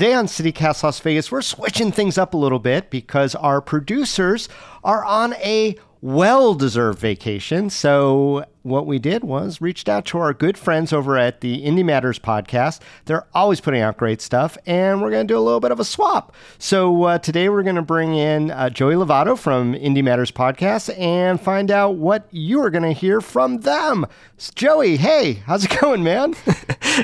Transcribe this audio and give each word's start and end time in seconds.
Today 0.00 0.14
on 0.14 0.28
CityCast 0.28 0.82
Las 0.82 0.98
Vegas, 1.00 1.30
we're 1.30 1.42
switching 1.42 1.92
things 1.92 2.16
up 2.16 2.32
a 2.32 2.36
little 2.38 2.58
bit 2.58 2.88
because 2.88 3.34
our 3.34 3.60
producers 3.60 4.48
are 4.82 5.04
on 5.04 5.34
a 5.34 5.76
well 6.00 6.54
deserved 6.54 6.98
vacation. 6.98 7.68
So 7.68 8.46
what 8.62 8.86
we 8.86 8.98
did 8.98 9.24
was 9.24 9.60
reached 9.60 9.88
out 9.88 10.04
to 10.06 10.18
our 10.18 10.34
good 10.34 10.58
friends 10.58 10.92
over 10.92 11.16
at 11.16 11.40
the 11.40 11.64
IndyMatters 11.64 12.20
podcast. 12.20 12.80
They're 13.06 13.26
always 13.34 13.60
putting 13.60 13.80
out 13.80 13.96
great 13.96 14.20
stuff, 14.20 14.58
and 14.66 15.00
we're 15.00 15.10
going 15.10 15.26
to 15.26 15.32
do 15.32 15.38
a 15.38 15.40
little 15.40 15.60
bit 15.60 15.70
of 15.70 15.80
a 15.80 15.84
swap. 15.84 16.34
So 16.58 17.04
uh, 17.04 17.18
today 17.18 17.48
we're 17.48 17.62
going 17.62 17.76
to 17.76 17.82
bring 17.82 18.14
in 18.14 18.50
uh, 18.50 18.70
Joey 18.70 18.94
Lovato 18.94 19.38
from 19.38 19.74
IndyMatters 19.74 20.32
podcast 20.32 20.96
and 20.98 21.40
find 21.40 21.70
out 21.70 21.96
what 21.96 22.26
you 22.30 22.60
are 22.62 22.70
going 22.70 22.82
to 22.82 22.92
hear 22.92 23.20
from 23.20 23.60
them. 23.60 24.06
Joey, 24.54 24.96
hey, 24.96 25.34
how's 25.46 25.64
it 25.64 25.76
going, 25.80 26.02
man? 26.02 26.34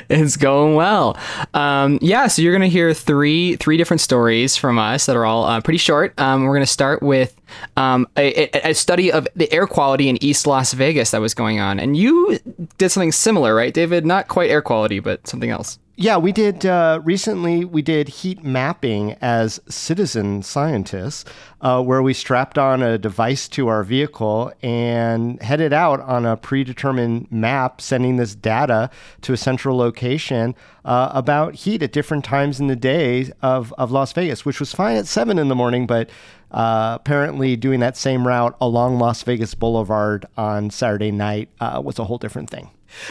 it's 0.09 0.37
going 0.37 0.75
well. 0.75 1.17
Um, 1.53 1.99
yeah, 2.01 2.27
so 2.27 2.41
you're 2.41 2.53
going 2.53 2.61
to 2.61 2.69
hear 2.69 2.93
three 2.93 3.55
three 3.55 3.77
different 3.77 4.01
stories 4.01 4.55
from 4.55 4.77
us 4.77 5.05
that 5.05 5.15
are 5.15 5.25
all 5.25 5.45
uh, 5.45 5.61
pretty 5.61 5.77
short. 5.77 6.13
Um, 6.19 6.43
we're 6.43 6.53
going 6.53 6.65
to 6.65 6.71
start 6.71 7.01
with 7.01 7.35
um, 7.77 8.07
a, 8.17 8.49
a 8.69 8.73
study 8.73 9.11
of 9.11 9.27
the 9.35 9.51
air 9.53 9.67
quality 9.67 10.09
in 10.09 10.21
East 10.23 10.47
Las 10.47 10.73
Vegas 10.73 11.11
that 11.11 11.21
was 11.21 11.33
going 11.33 11.46
going 11.47 11.59
on. 11.59 11.79
And 11.79 11.95
you 11.95 12.39
did 12.77 12.89
something 12.89 13.11
similar, 13.11 13.55
right, 13.55 13.73
Dayvid? 13.73 14.03
Not 14.03 14.27
quite 14.27 14.49
air 14.49 14.61
quality, 14.61 14.99
but 14.99 15.25
something 15.27 15.49
else. 15.49 15.79
Yeah, 15.99 16.17
we 16.17 16.31
did 16.31 16.63
uh, 16.63 17.01
recently. 17.03 17.65
We 17.65 17.81
did 17.81 18.07
heat 18.07 18.43
mapping 18.43 19.13
as 19.13 19.59
citizen 19.67 20.43
scientists, 20.43 21.25
uh, 21.61 21.81
where 21.81 22.03
we 22.03 22.13
strapped 22.13 22.59
on 22.59 22.83
a 22.83 22.99
device 22.99 23.47
to 23.47 23.67
our 23.67 23.83
vehicle 23.83 24.53
and 24.61 25.41
headed 25.41 25.73
out 25.73 25.99
on 26.01 26.23
a 26.23 26.37
predetermined 26.37 27.31
map, 27.31 27.81
sending 27.81 28.17
this 28.17 28.35
data 28.35 28.91
to 29.21 29.33
a 29.33 29.37
central 29.37 29.75
location 29.75 30.53
uh, 30.85 31.09
about 31.15 31.55
heat 31.55 31.81
at 31.81 31.93
different 31.93 32.23
times 32.23 32.59
in 32.59 32.67
the 32.67 32.75
day 32.75 33.31
of, 33.41 33.73
of 33.79 33.89
Las 33.91 34.13
Vegas, 34.13 34.45
which 34.45 34.59
was 34.59 34.71
fine 34.71 34.97
at 34.97 35.07
seven 35.07 35.39
in 35.39 35.47
the 35.47 35.55
morning, 35.55 35.87
but 35.87 36.11
uh, 36.51 36.95
apparently 37.01 37.55
doing 37.55 37.79
that 37.79 37.97
same 37.97 38.27
route 38.27 38.55
along 38.61 38.99
Las 38.99 39.23
Vegas 39.23 39.55
Boulevard 39.55 40.27
on 40.37 40.69
Saturday 40.69 41.11
night 41.11 41.49
uh, 41.59 41.81
was 41.83 41.97
a 41.97 42.03
whole 42.03 42.19
different 42.19 42.51
thing. 42.51 42.69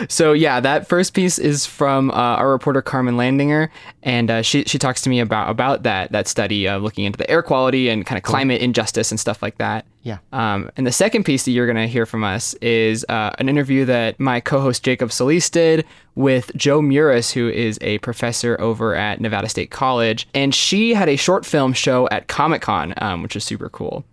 So 0.09 0.33
yeah, 0.33 0.61
that 0.61 0.89
first 0.89 1.15
piece 1.15 1.39
is 1.39 1.67
from 1.67 2.11
uh, 2.11 2.15
our 2.15 2.51
reporter 2.51 2.83
Carmen 2.83 3.17
Landinger, 3.17 3.69
and 4.03 4.31
uh, 4.31 4.43
she 4.43 4.65
she 4.65 4.79
talks 4.79 5.01
to 5.03 5.11
me 5.11 5.21
about 5.21 5.51
about 5.51 5.83
that 5.85 6.13
that 6.13 6.29
study 6.29 6.67
of 6.69 6.83
looking 6.83 7.05
into 7.05 7.17
the 7.17 7.29
air 7.31 7.43
quality 7.43 7.89
and 7.89 8.05
kind 8.05 8.17
of 8.17 8.23
climate 8.23 8.61
injustice 8.61 9.11
and 9.11 9.21
stuff 9.21 9.43
like 9.43 9.59
that. 9.59 9.87
Yeah. 10.03 10.19
Um, 10.33 10.71
and 10.77 10.87
the 10.87 10.93
second 10.93 11.25
piece 11.25 11.45
that 11.45 11.51
you're 11.51 11.67
gonna 11.67 11.89
hear 11.89 12.07
from 12.07 12.25
us 12.25 12.55
is 12.55 13.05
uh, 13.09 13.33
an 13.39 13.49
interview 13.49 13.85
that 13.87 14.21
my 14.21 14.41
co-host 14.41 14.85
Jacob 14.85 15.13
Solis 15.13 15.51
did 15.51 15.85
with 16.15 16.55
Jo 16.57 16.81
Meuris, 16.81 17.33
who 17.33 17.49
is 17.49 17.79
a 17.81 17.99
professor 17.99 18.59
over 18.61 18.95
at 18.95 19.21
Nevada 19.21 19.49
State 19.49 19.71
College, 19.71 20.29
and 20.35 20.55
she 20.55 20.95
had 20.95 21.09
a 21.09 21.17
short 21.17 21.45
film 21.45 21.73
show 21.73 22.09
at 22.11 22.29
Comic 22.29 22.63
Con, 22.63 22.95
um, 22.99 23.23
which 23.23 23.37
is 23.37 23.45
super 23.45 23.69
cool. 23.69 24.05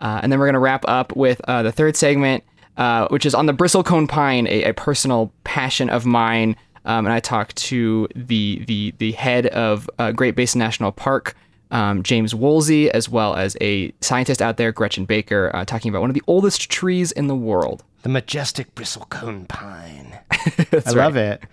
Uh, 0.00 0.20
and 0.22 0.32
then 0.32 0.40
we're 0.40 0.46
gonna 0.46 0.58
wrap 0.58 0.84
up 0.88 1.14
with 1.14 1.40
uh, 1.46 1.62
the 1.62 1.70
third 1.70 1.96
segment 1.96 2.42
uh, 2.76 3.08
which 3.08 3.26
is 3.26 3.34
on 3.34 3.46
the 3.46 3.54
bristlecone 3.54 4.08
pine, 4.08 4.46
a, 4.46 4.64
a 4.64 4.74
personal 4.74 5.32
passion 5.44 5.90
of 5.90 6.06
mine. 6.06 6.56
Um, 6.84 7.06
and 7.06 7.12
I 7.12 7.20
talked 7.20 7.56
to 7.56 8.08
the 8.16 8.64
the 8.66 8.94
the 8.98 9.12
head 9.12 9.46
of 9.48 9.88
uh, 9.98 10.12
Great 10.12 10.34
Basin 10.34 10.58
National 10.58 10.90
Park, 10.90 11.36
um, 11.70 12.02
James 12.02 12.34
Woolsey, 12.34 12.90
as 12.90 13.08
well 13.08 13.34
as 13.34 13.56
a 13.60 13.92
scientist 14.00 14.42
out 14.42 14.56
there, 14.56 14.72
Gretchen 14.72 15.04
Baker, 15.04 15.50
uh, 15.54 15.64
talking 15.64 15.90
about 15.90 16.00
one 16.00 16.10
of 16.10 16.14
the 16.14 16.22
oldest 16.26 16.70
trees 16.70 17.12
in 17.12 17.28
the 17.28 17.36
world, 17.36 17.84
the 18.02 18.08
majestic 18.08 18.74
bristlecone 18.74 19.46
pine. 19.48 20.18
I 20.30 20.66
right. 20.72 20.86
love 20.94 21.16
it. 21.16 21.44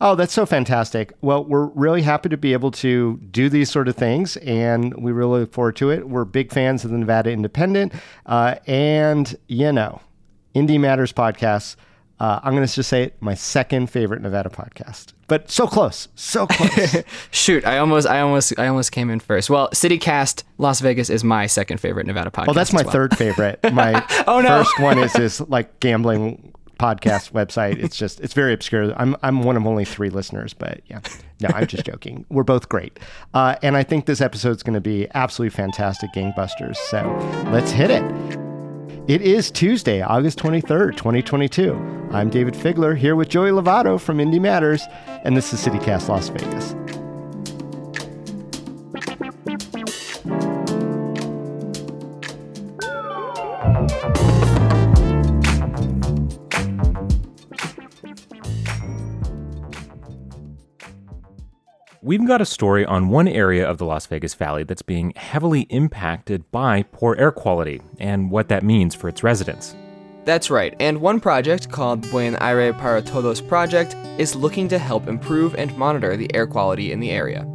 Oh, 0.00 0.14
that's 0.14 0.32
so 0.32 0.44
fantastic. 0.44 1.12
Well, 1.22 1.44
we're 1.44 1.66
really 1.66 2.02
happy 2.02 2.28
to 2.28 2.36
be 2.36 2.52
able 2.52 2.72
to 2.72 3.16
do 3.30 3.48
these 3.48 3.70
sort 3.70 3.88
of 3.88 3.96
things, 3.96 4.36
and 4.38 4.94
we 5.02 5.12
really 5.12 5.40
look 5.40 5.52
forward 5.52 5.76
to 5.76 5.90
it. 5.90 6.08
We're 6.08 6.24
big 6.24 6.52
fans 6.52 6.84
of 6.84 6.90
the 6.90 6.98
Nevada 6.98 7.30
Independent, 7.30 7.92
uh, 8.26 8.56
and 8.66 9.34
you 9.46 9.72
know, 9.72 10.00
IndyMatters 10.54 11.12
podcast. 11.12 11.76
Uh, 12.20 12.38
I'm 12.44 12.54
going 12.54 12.66
to 12.66 12.72
just 12.72 12.88
say 12.88 13.02
it, 13.02 13.16
my 13.20 13.34
second 13.34 13.90
favorite 13.90 14.22
Nevada 14.22 14.48
podcast, 14.48 15.12
but 15.26 15.50
so 15.50 15.66
close, 15.66 16.06
so 16.14 16.46
close. 16.46 17.02
Shoot, 17.32 17.66
I 17.66 17.78
almost, 17.78 18.06
I 18.06 18.20
almost, 18.20 18.56
I 18.56 18.68
almost 18.68 18.92
came 18.92 19.10
in 19.10 19.18
first. 19.18 19.50
Well, 19.50 19.68
CityCast 19.70 20.44
Las 20.58 20.78
Vegas 20.78 21.10
is 21.10 21.24
my 21.24 21.46
second 21.46 21.80
favorite 21.80 22.06
Nevada 22.06 22.30
podcast. 22.30 22.46
Well, 22.46 22.54
that's 22.54 22.72
my 22.72 22.82
well. 22.82 22.92
third 22.92 23.16
favorite. 23.16 23.58
My 23.72 24.06
oh, 24.28 24.40
no. 24.40 24.48
first 24.48 24.78
one 24.78 24.98
is 25.00 25.12
this 25.12 25.40
like 25.40 25.80
gambling 25.80 26.52
podcast 26.78 27.32
website. 27.32 27.82
It's 27.82 27.96
just, 27.96 28.20
it's 28.20 28.34
very 28.34 28.52
obscure. 28.52 28.94
I'm, 28.96 29.16
I'm 29.22 29.42
one 29.42 29.56
of 29.56 29.66
only 29.66 29.84
three 29.84 30.10
listeners, 30.10 30.54
but 30.54 30.82
yeah, 30.86 31.00
no, 31.40 31.48
I'm 31.52 31.66
just 31.66 31.84
joking. 31.84 32.24
We're 32.28 32.44
both 32.44 32.68
great, 32.68 33.00
uh, 33.32 33.56
and 33.62 33.76
I 33.76 33.82
think 33.82 34.06
this 34.06 34.20
episode 34.20 34.56
is 34.56 34.62
going 34.62 34.74
to 34.74 34.80
be 34.80 35.08
absolutely 35.14 35.54
fantastic, 35.56 36.12
gangbusters. 36.12 36.76
So 36.76 37.02
let's 37.50 37.72
hit 37.72 37.90
it. 37.90 38.43
It 39.06 39.20
is 39.20 39.50
Tuesday, 39.50 40.00
August 40.00 40.38
23rd, 40.38 40.96
2022. 40.96 41.74
I'm 42.10 42.30
Dayvid 42.30 42.56
Figler 42.56 42.96
here 42.96 43.14
with 43.14 43.28
Joey 43.28 43.50
Lovato 43.50 44.00
from 44.00 44.16
IndyMatters, 44.16 44.80
and 45.24 45.36
this 45.36 45.52
is 45.52 45.60
CityCast 45.60 46.08
Las 46.08 46.30
Vegas. 46.30 47.03
We've 62.04 62.26
got 62.26 62.42
a 62.42 62.44
story 62.44 62.84
on 62.84 63.08
one 63.08 63.26
area 63.26 63.66
of 63.66 63.78
the 63.78 63.86
Las 63.86 64.04
Vegas 64.04 64.34
Valley 64.34 64.62
that's 64.62 64.82
being 64.82 65.14
heavily 65.16 65.62
impacted 65.70 66.44
by 66.50 66.82
poor 66.92 67.16
air 67.18 67.32
quality 67.32 67.80
and 67.98 68.30
what 68.30 68.50
that 68.50 68.62
means 68.62 68.94
for 68.94 69.08
its 69.08 69.22
residents. 69.22 69.74
That's 70.26 70.50
right, 70.50 70.76
and 70.78 71.00
one 71.00 71.18
project 71.18 71.70
called 71.70 72.02
Buen 72.10 72.36
Aire 72.42 72.74
para 72.74 73.00
Todos 73.00 73.40
project 73.40 73.94
is 74.18 74.34
looking 74.34 74.68
to 74.68 74.78
help 74.78 75.08
improve 75.08 75.54
and 75.54 75.74
monitor 75.78 76.14
the 76.14 76.28
air 76.34 76.46
quality 76.46 76.92
in 76.92 77.00
the 77.00 77.10
area. 77.10 77.46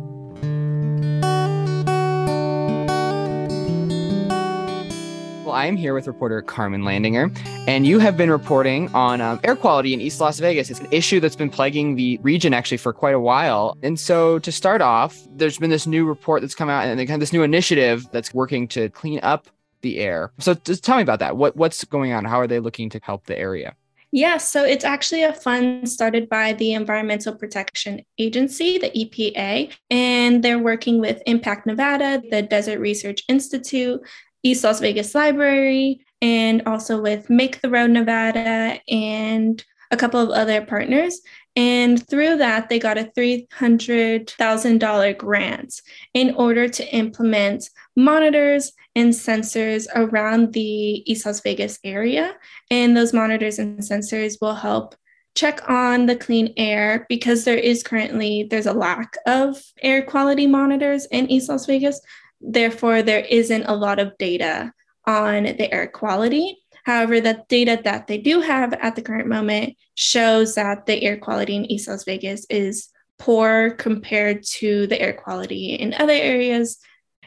I 5.59 5.65
am 5.65 5.75
here 5.75 5.93
with 5.93 6.07
reporter 6.07 6.41
Carmen 6.41 6.83
Landinger, 6.83 7.37
and 7.67 7.85
you 7.85 7.99
have 7.99 8.15
been 8.15 8.31
reporting 8.31 8.87
on 8.95 9.19
um, 9.19 9.41
air 9.43 9.57
quality 9.57 9.93
in 9.93 9.99
East 9.99 10.21
Las 10.21 10.39
Vegas. 10.39 10.69
It's 10.69 10.79
an 10.79 10.87
issue 10.89 11.19
that's 11.19 11.35
been 11.35 11.49
plaguing 11.49 11.97
the 11.97 12.17
region 12.21 12.53
actually 12.53 12.77
for 12.77 12.93
quite 12.93 13.13
a 13.13 13.19
while. 13.19 13.77
And 13.83 13.99
so, 13.99 14.39
to 14.39 14.53
start 14.53 14.81
off, 14.81 15.17
there's 15.31 15.57
been 15.57 15.69
this 15.69 15.85
new 15.85 16.05
report 16.05 16.39
that's 16.39 16.55
come 16.55 16.69
out, 16.69 16.85
and 16.85 16.97
kind 16.99 17.11
of 17.11 17.19
this 17.19 17.33
new 17.33 17.43
initiative 17.43 18.07
that's 18.13 18.33
working 18.33 18.69
to 18.69 18.87
clean 18.91 19.19
up 19.21 19.47
the 19.81 19.99
air. 19.99 20.31
So, 20.37 20.53
just 20.53 20.81
tell 20.81 20.95
me 20.95 21.01
about 21.01 21.19
that. 21.19 21.35
What 21.35 21.57
what's 21.57 21.83
going 21.83 22.13
on? 22.13 22.23
How 22.23 22.39
are 22.39 22.47
they 22.47 22.61
looking 22.61 22.89
to 22.91 22.99
help 23.03 23.25
the 23.25 23.37
area? 23.37 23.75
Yeah, 24.11 24.37
so 24.37 24.63
it's 24.63 24.85
actually 24.85 25.23
a 25.23 25.33
fund 25.33 25.87
started 25.87 26.29
by 26.29 26.53
the 26.53 26.73
Environmental 26.73 27.35
Protection 27.35 28.01
Agency, 28.17 28.79
the 28.79 28.89
EPA, 28.89 29.75
and 29.91 30.41
they're 30.41 30.57
working 30.57 30.99
with 30.99 31.21
Impact 31.27 31.67
Nevada, 31.67 32.23
the 32.31 32.41
Desert 32.41 32.79
Research 32.79 33.23
Institute, 33.27 34.01
East 34.43 34.63
Las 34.63 34.79
Vegas 34.79 35.15
Library 35.15 36.05
and 36.21 36.61
also 36.65 37.01
with 37.01 37.29
Make 37.29 37.61
the 37.61 37.69
Road 37.69 37.91
Nevada 37.91 38.79
and 38.87 39.63
a 39.91 39.97
couple 39.97 40.19
of 40.19 40.29
other 40.29 40.65
partners. 40.65 41.21
And 41.55 42.07
through 42.07 42.37
that, 42.37 42.69
they 42.69 42.79
got 42.79 42.97
a 42.97 43.11
$300,000 43.17 45.17
grant 45.17 45.81
in 46.13 46.35
order 46.35 46.69
to 46.69 46.95
implement 46.95 47.69
monitors 47.95 48.71
and 48.95 49.11
sensors 49.11 49.87
around 49.95 50.53
the 50.53 51.11
East 51.11 51.25
Las 51.25 51.41
Vegas 51.41 51.79
area. 51.83 52.35
And 52.69 52.95
those 52.95 53.13
monitors 53.13 53.59
and 53.59 53.79
sensors 53.79 54.37
will 54.39 54.55
help 54.55 54.95
check 55.35 55.69
on 55.69 56.05
the 56.05 56.15
clean 56.15 56.53
air 56.57 57.05
because 57.07 57.45
there 57.45 57.57
is 57.57 57.83
currently 57.83 58.47
there's 58.49 58.65
a 58.65 58.73
lack 58.73 59.15
of 59.25 59.61
air 59.81 60.03
quality 60.03 60.47
monitors 60.47 61.05
in 61.11 61.31
East 61.31 61.49
Las 61.49 61.65
Vegas 61.65 62.01
Therefore, 62.41 63.01
there 63.01 63.25
isn't 63.29 63.63
a 63.63 63.75
lot 63.75 63.99
of 63.99 64.17
data 64.17 64.73
on 65.05 65.43
the 65.43 65.73
air 65.73 65.87
quality. 65.87 66.57
However, 66.83 67.19
the 67.19 67.43
data 67.49 67.79
that 67.83 68.07
they 68.07 68.17
do 68.17 68.41
have 68.41 68.73
at 68.73 68.95
the 68.95 69.01
current 69.01 69.27
moment 69.27 69.75
shows 69.95 70.55
that 70.55 70.85
the 70.85 71.03
air 71.03 71.17
quality 71.17 71.55
in 71.55 71.69
East 71.71 71.87
Las 71.87 72.03
Vegas 72.05 72.45
is 72.49 72.89
poor 73.17 73.71
compared 73.71 74.43
to 74.43 74.87
the 74.87 74.99
air 74.99 75.13
quality 75.13 75.75
in 75.75 75.93
other 75.93 76.13
areas. 76.13 76.79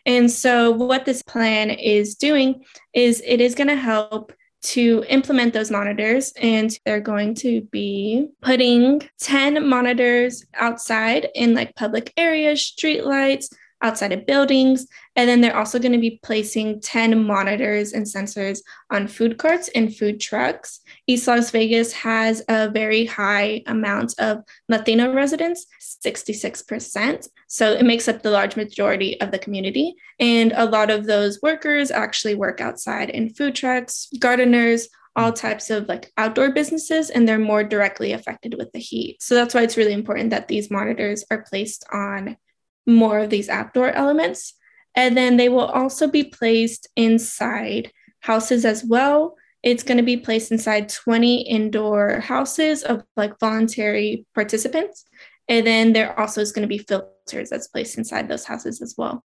And 0.04 0.30
so, 0.30 0.70
what 0.70 1.04
this 1.04 1.22
plan 1.22 1.70
is 1.70 2.16
doing 2.16 2.64
is 2.92 3.22
it 3.24 3.40
is 3.40 3.54
going 3.54 3.68
to 3.68 3.76
help 3.76 4.32
to 4.62 5.04
implement 5.08 5.52
those 5.52 5.70
monitors, 5.70 6.32
and 6.40 6.76
they're 6.84 7.00
going 7.00 7.34
to 7.34 7.62
be 7.62 8.28
putting 8.40 9.02
10 9.20 9.68
monitors 9.68 10.44
outside 10.54 11.28
in 11.34 11.54
like 11.54 11.74
public 11.74 12.12
areas, 12.16 12.64
street 12.64 13.04
lights, 13.04 13.50
outside 13.82 14.12
of 14.12 14.26
buildings. 14.26 14.86
And 15.14 15.28
then 15.28 15.40
they're 15.40 15.56
also 15.56 15.78
going 15.78 15.92
to 15.92 15.98
be 15.98 16.20
placing 16.22 16.80
10 16.80 17.24
monitors 17.24 17.92
and 17.92 18.06
sensors 18.06 18.60
on 18.90 19.08
food 19.08 19.38
carts 19.38 19.68
and 19.74 19.94
food 19.94 20.20
trucks. 20.20 20.80
East 21.06 21.28
Las 21.28 21.50
Vegas 21.50 21.92
has 21.92 22.42
a 22.48 22.70
very 22.70 23.04
high 23.04 23.62
amount 23.66 24.14
of 24.18 24.38
Latino 24.68 25.12
residents, 25.12 25.66
66%. 26.04 27.28
So 27.46 27.72
it 27.72 27.84
makes 27.84 28.08
up 28.08 28.22
the 28.22 28.30
large 28.30 28.56
majority 28.56 29.20
of 29.20 29.30
the 29.30 29.38
community. 29.38 29.94
And 30.18 30.52
a 30.56 30.64
lot 30.64 30.90
of 30.90 31.06
those 31.06 31.40
workers 31.42 31.90
actually 31.90 32.34
work 32.34 32.60
outside 32.60 33.10
in 33.10 33.34
food 33.34 33.54
trucks, 33.54 34.08
gardeners, 34.18 34.88
all 35.14 35.32
types 35.32 35.70
of 35.70 35.88
like 35.88 36.10
outdoor 36.16 36.52
businesses 36.52 37.10
and 37.10 37.28
they're 37.28 37.38
more 37.38 37.62
directly 37.62 38.12
affected 38.12 38.54
with 38.56 38.72
the 38.72 38.78
heat. 38.78 39.22
So 39.22 39.34
that's 39.34 39.54
why 39.54 39.62
it's 39.62 39.76
really 39.76 39.92
important 39.92 40.30
that 40.30 40.48
these 40.48 40.70
monitors 40.70 41.24
are 41.30 41.42
placed 41.42 41.84
on 41.92 42.36
more 42.86 43.18
of 43.18 43.30
these 43.30 43.48
outdoor 43.48 43.90
elements. 43.90 44.54
And 44.94 45.16
then 45.16 45.36
they 45.36 45.48
will 45.48 45.66
also 45.66 46.06
be 46.06 46.24
placed 46.24 46.88
inside 46.96 47.92
houses 48.20 48.64
as 48.64 48.84
well. 48.84 49.36
It's 49.62 49.82
going 49.82 49.96
to 49.96 50.02
be 50.02 50.16
placed 50.16 50.50
inside 50.50 50.88
20 50.88 51.42
indoor 51.42 52.20
houses 52.20 52.82
of 52.82 53.04
like 53.16 53.38
voluntary 53.38 54.26
participants. 54.34 55.04
And 55.48 55.66
then 55.66 55.92
there 55.92 56.18
also 56.18 56.40
is 56.40 56.52
going 56.52 56.62
to 56.62 56.68
be 56.68 56.78
filters 56.78 57.50
that's 57.50 57.68
placed 57.68 57.98
inside 57.98 58.28
those 58.28 58.44
houses 58.44 58.82
as 58.82 58.94
well. 58.98 59.24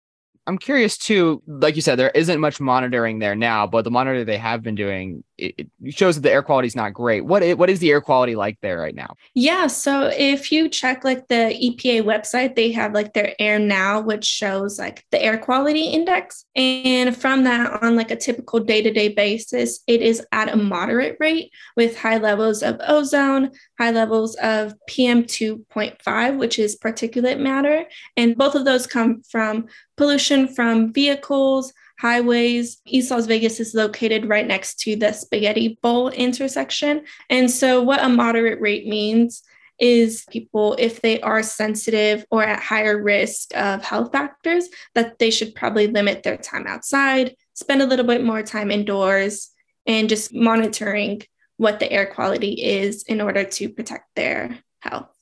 I'm 0.46 0.58
curious 0.58 0.98
too. 0.98 1.42
Like 1.48 1.76
you 1.76 1.82
said, 1.82 1.96
there 1.96 2.12
isn't 2.14 2.40
much 2.40 2.60
monitoring 2.60 3.20
there 3.20 3.36
now, 3.36 3.66
but 3.66 3.84
the 3.84 3.92
monitor 3.92 4.26
they 4.26 4.38
have 4.38 4.62
been 4.62 4.76
doing 4.76 5.24
it, 5.38 5.68
shows 5.90 6.16
that 6.16 6.22
the 6.22 6.32
air 6.32 6.44
quality 6.44 6.68
is 6.68 6.76
not 6.76 6.94
great. 6.94 7.22
What 7.22 7.44
what 7.58 7.70
is 7.70 7.80
the 7.80 7.92
air 7.92 8.02
quality 8.02 8.36
like 8.36 8.58
there 8.62 8.80
right 8.80 8.96
now? 8.96 9.16
Yeah, 9.34 9.68
so 9.68 10.12
if 10.14 10.52
you 10.52 10.70
check 10.70 11.04
like 11.04 11.28
the 11.28 11.56
EPA 11.62 12.04
website, 12.04 12.56
they 12.56 12.72
have 12.72 12.94
like 12.94 13.14
their 13.14 13.34
Air 13.40 13.60
Now, 13.60 14.00
which 14.00 14.26
shows 14.26 14.78
like 14.78 15.06
the 15.12 15.22
air 15.22 15.38
quality 15.38 15.86
index, 15.86 16.46
and 16.56 17.16
from 17.16 17.44
that, 17.46 17.82
on 17.82 17.96
like 17.96 18.12
a 18.12 18.16
typical 18.16 18.60
day 18.60 18.82
to 18.82 18.92
day 18.92 19.10
basis, 19.10 19.80
it 19.88 20.02
is 20.02 20.26
at 20.32 20.54
a 20.54 20.58
moderate 20.58 21.18
rate 21.20 21.52
with 21.76 21.98
high 21.98 22.18
levels 22.18 22.62
of 22.62 22.80
ozone, 22.88 23.52
high 23.80 23.92
levels 23.92 24.36
of 24.36 24.74
PM 24.88 25.26
two 25.26 25.66
point 25.70 26.02
five, 26.02 26.36
which 26.36 26.60
is 26.60 26.78
particulate 26.78 27.40
matter, 27.40 27.86
and 28.16 28.38
both 28.38 28.56
of 28.56 28.66
those 28.66 28.86
come 28.88 29.22
from 29.30 29.66
pollution 29.98 30.48
from 30.48 30.94
vehicles, 30.94 31.74
highways. 32.00 32.82
East 32.86 33.12
Las 33.12 33.26
Vegas 33.26 33.60
is 33.60 33.74
located 33.74 34.28
right 34.28 34.46
next 34.46 34.80
to 34.82 34.96
the 34.96 35.12
Spaghetti 35.12 35.80
Bowl 35.82 36.10
intersection. 36.10 37.06
And 37.30 37.50
so, 37.50 37.82
what 37.82 38.04
a 38.04 38.10
moderate 38.10 38.62
rate 38.62 38.88
means 38.88 39.44
is 39.80 40.26
people, 40.30 40.76
if 40.80 41.02
they 41.02 41.20
are 41.22 41.44
sensitive 41.44 42.26
or 42.30 42.44
at 42.44 42.62
higher 42.62 43.02
risk 43.02 43.56
of 43.56 43.84
health 43.84 44.12
factors, 44.12 44.70
that 44.96 45.20
they 45.20 45.32
should 45.32 45.56
probably 45.56 45.88
limit 45.88 46.24
their 46.24 46.38
time 46.38 46.68
outside, 46.68 47.36
spend 47.54 47.82
a 47.82 47.86
little 47.86 48.06
bit 48.06 48.24
more 48.24 48.44
time 48.44 48.72
indoors, 48.72 49.50
and 49.86 50.10
just 50.10 50.34
monitoring 50.34 51.22
what 51.58 51.80
the 51.80 51.92
air 51.92 52.06
quality 52.06 52.54
is 52.54 53.04
in 53.04 53.22
order 53.22 53.44
to 53.44 53.70
protect 53.70 54.06
their 54.16 54.58
health. 54.82 55.13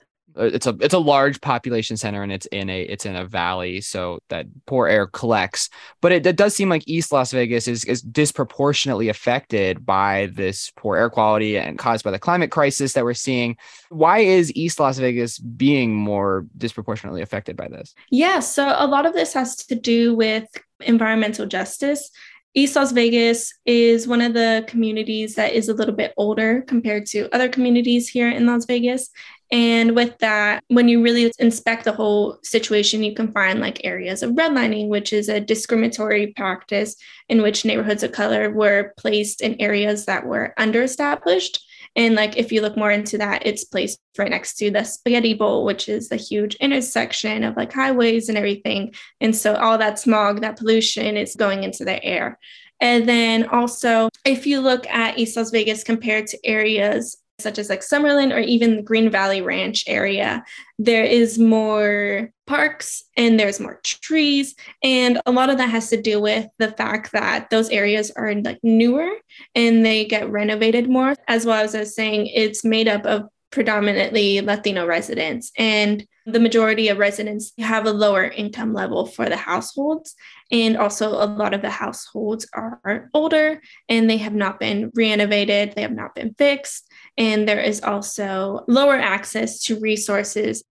Uh, 0.41 0.45
it's 0.45 0.65
a 0.65 0.75
it's 0.81 0.93
a 0.93 0.99
large 0.99 1.39
population 1.41 1.95
center 1.95 2.23
and 2.23 2.31
it's 2.31 2.47
in 2.47 2.69
a 2.69 2.81
it's 2.81 3.05
in 3.05 3.15
a 3.15 3.25
valley 3.25 3.79
so 3.79 4.19
that 4.29 4.47
poor 4.65 4.87
air 4.87 5.05
collects. 5.05 5.69
But 6.01 6.11
it, 6.11 6.25
it, 6.25 6.35
does 6.35 6.55
seem 6.55 6.69
like 6.69 6.83
east 6.87 7.11
las 7.11 7.31
vegas 7.31 7.67
is, 7.67 7.85
is 7.85 8.01
disproportionately 8.01 9.09
affected 9.09 9.85
by 9.85 10.29
this 10.33 10.71
poor 10.75 10.97
air 10.97 11.09
quality 11.09 11.57
and 11.57 11.77
caused 11.77 12.03
by 12.03 12.11
the 12.11 12.19
climate 12.19 12.49
crisis 12.49 12.93
that 12.93 13.03
we're 13.03 13.13
seeing. 13.13 13.55
Why 13.89 14.19
is 14.19 14.55
east 14.55 14.79
las 14.79 14.97
vegas 14.97 15.37
being 15.37 15.93
more 15.93 16.47
disproportionately 16.57 17.21
affected 17.21 17.55
by 17.55 17.67
this? 17.67 17.93
Yeah 18.09 18.39
so 18.39 18.73
a 18.75 18.87
lot 18.87 19.05
of 19.05 19.13
this 19.13 19.33
has 19.33 19.55
to 19.57 19.75
do 19.75 20.15
with 20.15 20.47
environmental 20.79 21.45
justice. 21.45 22.09
East 22.53 22.75
Las 22.75 22.91
Vegas 22.91 23.53
is 23.65 24.09
one 24.09 24.19
of 24.19 24.33
the 24.33 24.65
communities 24.67 25.35
that 25.35 25.53
is 25.53 25.69
a 25.69 25.73
little 25.73 25.95
bit 25.95 26.13
older 26.17 26.63
compared 26.63 27.05
to 27.05 27.33
other 27.33 27.47
communities 27.47 28.09
here 28.09 28.29
in 28.29 28.45
Las 28.45 28.65
Vegas. 28.65 29.09
And 29.51 29.95
with 29.95 30.17
that, 30.19 30.63
when 30.69 30.87
you 30.87 31.03
really 31.03 31.31
inspect 31.37 31.83
the 31.83 31.91
whole 31.91 32.39
situation, 32.41 33.03
you 33.03 33.13
can 33.13 33.31
find 33.33 33.59
like 33.59 33.83
areas 33.83 34.23
of 34.23 34.31
redlining, 34.31 34.87
which 34.87 35.11
is 35.11 35.27
a 35.27 35.41
discriminatory 35.41 36.27
practice 36.27 36.95
in 37.27 37.41
which 37.41 37.65
neighborhoods 37.65 38.03
of 38.03 38.13
color 38.13 38.49
were 38.49 38.93
placed 38.97 39.41
in 39.41 39.59
areas 39.59 40.05
that 40.05 40.25
were 40.25 40.53
underestablished. 40.57 41.59
And 41.97 42.15
like 42.15 42.37
if 42.37 42.53
you 42.53 42.61
look 42.61 42.77
more 42.77 42.91
into 42.91 43.17
that, 43.17 43.45
it's 43.45 43.65
placed 43.65 43.99
right 44.17 44.29
next 44.29 44.55
to 44.55 44.71
the 44.71 44.85
spaghetti 44.85 45.33
bowl, 45.33 45.65
which 45.65 45.89
is 45.89 46.07
the 46.07 46.15
huge 46.15 46.55
intersection 46.55 47.43
of 47.43 47.57
like 47.57 47.73
highways 47.73 48.29
and 48.29 48.37
everything. 48.37 48.93
And 49.19 49.35
so 49.35 49.55
all 49.55 49.77
that 49.79 49.99
smog, 49.99 50.39
that 50.41 50.57
pollution 50.57 51.17
is 51.17 51.35
going 51.35 51.63
into 51.63 51.83
the 51.83 52.01
air. 52.01 52.39
And 52.79 53.07
then 53.07 53.47
also, 53.49 54.09
if 54.25 54.47
you 54.47 54.61
look 54.61 54.87
at 54.87 55.19
East 55.19 55.37
Las 55.37 55.51
Vegas 55.51 55.83
compared 55.83 56.27
to 56.27 56.39
areas 56.45 57.20
such 57.41 57.59
as 57.59 57.69
like 57.69 57.81
Summerlin 57.81 58.33
or 58.33 58.39
even 58.39 58.77
the 58.77 58.81
Green 58.81 59.09
Valley 59.09 59.41
Ranch 59.41 59.83
area, 59.87 60.43
there 60.79 61.03
is 61.03 61.37
more 61.39 62.31
parks 62.47 63.03
and 63.15 63.39
there's 63.39 63.59
more 63.59 63.79
trees. 63.83 64.55
And 64.83 65.21
a 65.25 65.31
lot 65.31 65.49
of 65.49 65.57
that 65.57 65.69
has 65.69 65.89
to 65.89 66.01
do 66.01 66.19
with 66.19 66.47
the 66.57 66.71
fact 66.71 67.11
that 67.13 67.49
those 67.49 67.69
areas 67.69 68.11
are 68.11 68.33
like 68.35 68.59
newer 68.63 69.09
and 69.55 69.85
they 69.85 70.05
get 70.05 70.29
renovated 70.29 70.89
more. 70.89 71.15
As 71.27 71.45
well 71.45 71.63
as 71.63 71.75
I 71.75 71.79
was 71.79 71.95
saying, 71.95 72.27
it's 72.27 72.65
made 72.65 72.87
up 72.87 73.05
of 73.05 73.29
predominantly 73.51 74.41
Latino 74.41 74.85
residents. 74.85 75.51
And 75.57 76.05
the 76.25 76.39
majority 76.39 76.87
of 76.87 76.97
residents 76.97 77.51
have 77.57 77.85
a 77.85 77.91
lower 77.91 78.25
income 78.25 78.73
level 78.73 79.05
for 79.05 79.27
the 79.27 79.37
households. 79.37 80.15
And 80.51 80.77
also, 80.77 81.09
a 81.09 81.25
lot 81.25 81.53
of 81.53 81.61
the 81.61 81.69
households 81.69 82.47
are 82.53 83.09
older 83.13 83.61
and 83.89 84.09
they 84.09 84.17
have 84.17 84.35
not 84.35 84.59
been 84.59 84.91
renovated, 84.95 85.73
they 85.75 85.81
have 85.81 85.91
not 85.91 86.15
been 86.15 86.33
fixed. 86.37 86.90
And 87.17 87.47
there 87.47 87.59
is 87.59 87.81
also 87.81 88.63
lower 88.67 88.95
access 88.95 89.61
to 89.63 89.79
resources. 89.79 90.63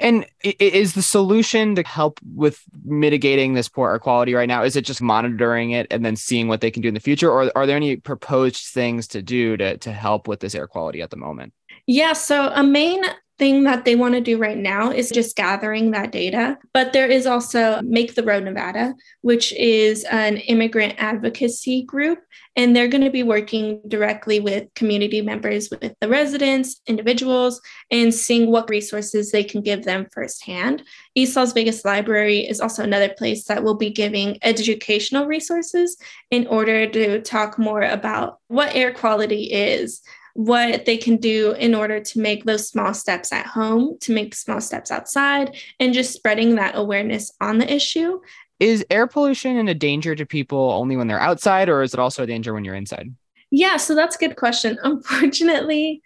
And 0.00 0.24
is 0.42 0.94
the 0.94 1.02
solution 1.02 1.74
to 1.74 1.82
help 1.82 2.20
with 2.34 2.62
mitigating 2.84 3.52
this 3.52 3.68
poor 3.68 3.90
air 3.90 3.98
quality 3.98 4.32
right 4.32 4.48
now? 4.48 4.62
Is 4.62 4.74
it 4.74 4.86
just 4.86 5.02
monitoring 5.02 5.72
it 5.72 5.86
and 5.90 6.04
then 6.04 6.16
seeing 6.16 6.48
what 6.48 6.62
they 6.62 6.70
can 6.70 6.80
do 6.80 6.88
in 6.88 6.94
the 6.94 7.00
future? 7.00 7.30
Or 7.30 7.52
are 7.56 7.66
there 7.66 7.76
any 7.76 7.96
proposed 7.96 8.68
things 8.68 9.06
to 9.08 9.20
do 9.20 9.58
to, 9.58 9.76
to 9.76 9.92
help 9.92 10.26
with 10.26 10.40
this 10.40 10.54
air 10.54 10.66
quality 10.66 11.02
at 11.02 11.10
the 11.10 11.18
moment? 11.18 11.52
Yeah, 11.86 12.14
so 12.14 12.50
a 12.54 12.62
main 12.62 13.02
thing 13.40 13.64
that 13.64 13.86
they 13.86 13.96
want 13.96 14.14
to 14.14 14.20
do 14.20 14.36
right 14.36 14.58
now 14.58 14.90
is 14.90 15.08
just 15.08 15.34
gathering 15.34 15.92
that 15.92 16.12
data. 16.12 16.58
But 16.74 16.92
there 16.92 17.08
is 17.08 17.26
also 17.26 17.80
Make 17.82 18.14
the 18.14 18.22
Road 18.22 18.44
Nevada, 18.44 18.94
which 19.22 19.54
is 19.54 20.04
an 20.04 20.36
immigrant 20.36 20.94
advocacy 20.98 21.82
group. 21.82 22.18
And 22.54 22.76
they're 22.76 22.88
going 22.88 23.04
to 23.04 23.10
be 23.10 23.22
working 23.22 23.80
directly 23.88 24.40
with 24.40 24.68
community 24.74 25.22
members, 25.22 25.70
with 25.70 25.94
the 26.00 26.08
residents, 26.08 26.82
individuals, 26.86 27.62
and 27.90 28.12
seeing 28.12 28.50
what 28.50 28.68
resources 28.68 29.32
they 29.32 29.44
can 29.44 29.62
give 29.62 29.84
them 29.84 30.06
firsthand. 30.12 30.82
East 31.14 31.34
Las 31.34 31.54
Vegas 31.54 31.82
Library 31.84 32.40
is 32.40 32.60
also 32.60 32.82
another 32.82 33.08
place 33.08 33.44
that 33.46 33.64
will 33.64 33.76
be 33.76 33.88
giving 33.88 34.36
educational 34.42 35.26
resources 35.26 35.96
in 36.30 36.46
order 36.48 36.86
to 36.90 37.22
talk 37.22 37.58
more 37.58 37.82
about 37.82 38.38
what 38.48 38.74
air 38.76 38.92
quality 38.92 39.44
is 39.44 40.02
what 40.34 40.84
they 40.84 40.96
can 40.96 41.16
do 41.16 41.52
in 41.52 41.74
order 41.74 42.00
to 42.00 42.20
make 42.20 42.44
those 42.44 42.68
small 42.68 42.94
steps 42.94 43.32
at 43.32 43.46
home, 43.46 43.96
to 44.00 44.12
make 44.12 44.34
small 44.34 44.60
steps 44.60 44.90
outside, 44.90 45.56
and 45.78 45.94
just 45.94 46.12
spreading 46.12 46.54
that 46.54 46.76
awareness 46.76 47.32
on 47.40 47.58
the 47.58 47.72
issue. 47.72 48.20
Is 48.58 48.84
air 48.90 49.06
pollution 49.06 49.68
a 49.68 49.74
danger 49.74 50.14
to 50.14 50.26
people 50.26 50.70
only 50.70 50.96
when 50.96 51.08
they're 51.08 51.20
outside, 51.20 51.68
or 51.68 51.82
is 51.82 51.94
it 51.94 52.00
also 52.00 52.24
a 52.24 52.26
danger 52.26 52.52
when 52.52 52.64
you're 52.64 52.74
inside? 52.74 53.14
Yeah, 53.50 53.76
so 53.78 53.94
that's 53.94 54.16
a 54.16 54.18
good 54.18 54.36
question. 54.36 54.78
Unfortunately, 54.84 56.02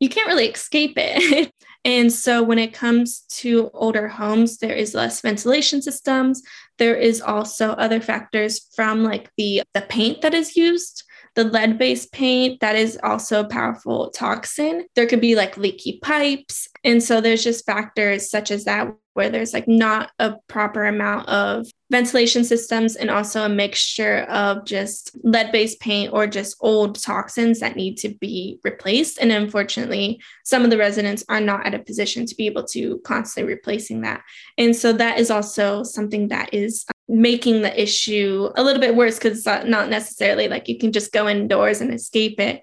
you 0.00 0.08
can't 0.08 0.28
really 0.28 0.46
escape 0.46 0.94
it. 0.96 1.52
and 1.84 2.12
so 2.12 2.42
when 2.42 2.58
it 2.58 2.72
comes 2.72 3.20
to 3.28 3.70
older 3.74 4.08
homes, 4.08 4.58
there 4.58 4.74
is 4.74 4.94
less 4.94 5.20
ventilation 5.20 5.82
systems. 5.82 6.42
There 6.78 6.96
is 6.96 7.20
also 7.20 7.70
other 7.72 8.00
factors 8.00 8.66
from 8.74 9.02
like 9.02 9.30
the 9.36 9.62
the 9.74 9.82
paint 9.82 10.22
that 10.22 10.34
is 10.34 10.56
used 10.56 11.04
the 11.38 11.44
lead 11.44 11.78
based 11.78 12.10
paint, 12.10 12.58
that 12.58 12.74
is 12.74 12.98
also 13.04 13.38
a 13.38 13.48
powerful 13.48 14.10
toxin. 14.10 14.84
There 14.96 15.06
could 15.06 15.20
be 15.20 15.36
like 15.36 15.56
leaky 15.56 16.00
pipes. 16.02 16.66
And 16.82 17.00
so 17.00 17.20
there's 17.20 17.44
just 17.44 17.64
factors 17.64 18.28
such 18.28 18.50
as 18.50 18.64
that 18.64 18.92
where 19.14 19.30
there's 19.30 19.52
like 19.52 19.68
not 19.68 20.10
a 20.18 20.34
proper 20.48 20.84
amount 20.84 21.28
of 21.28 21.68
ventilation 21.92 22.42
systems 22.42 22.96
and 22.96 23.08
also 23.08 23.44
a 23.44 23.48
mixture 23.48 24.22
of 24.22 24.64
just 24.64 25.16
lead 25.22 25.52
based 25.52 25.78
paint 25.78 26.12
or 26.12 26.26
just 26.26 26.56
old 26.58 27.00
toxins 27.00 27.60
that 27.60 27.76
need 27.76 27.98
to 27.98 28.08
be 28.20 28.58
replaced. 28.64 29.18
And 29.20 29.30
unfortunately, 29.30 30.20
some 30.44 30.64
of 30.64 30.70
the 30.70 30.76
residents 30.76 31.24
are 31.28 31.40
not 31.40 31.64
at 31.64 31.74
a 31.74 31.78
position 31.78 32.26
to 32.26 32.34
be 32.34 32.46
able 32.46 32.64
to 32.64 32.98
constantly 33.04 33.54
replacing 33.54 34.00
that. 34.00 34.22
And 34.56 34.74
so 34.74 34.92
that 34.94 35.20
is 35.20 35.30
also 35.30 35.84
something 35.84 36.28
that 36.28 36.52
is 36.52 36.84
making 37.08 37.62
the 37.62 37.82
issue 37.82 38.50
a 38.56 38.62
little 38.62 38.80
bit 38.80 38.94
worse 38.94 39.18
because 39.18 39.38
it's 39.38 39.66
not 39.66 39.88
necessarily 39.88 40.48
like 40.48 40.68
you 40.68 40.78
can 40.78 40.92
just 40.92 41.12
go 41.12 41.28
indoors 41.28 41.80
and 41.80 41.92
escape 41.92 42.38
it 42.38 42.62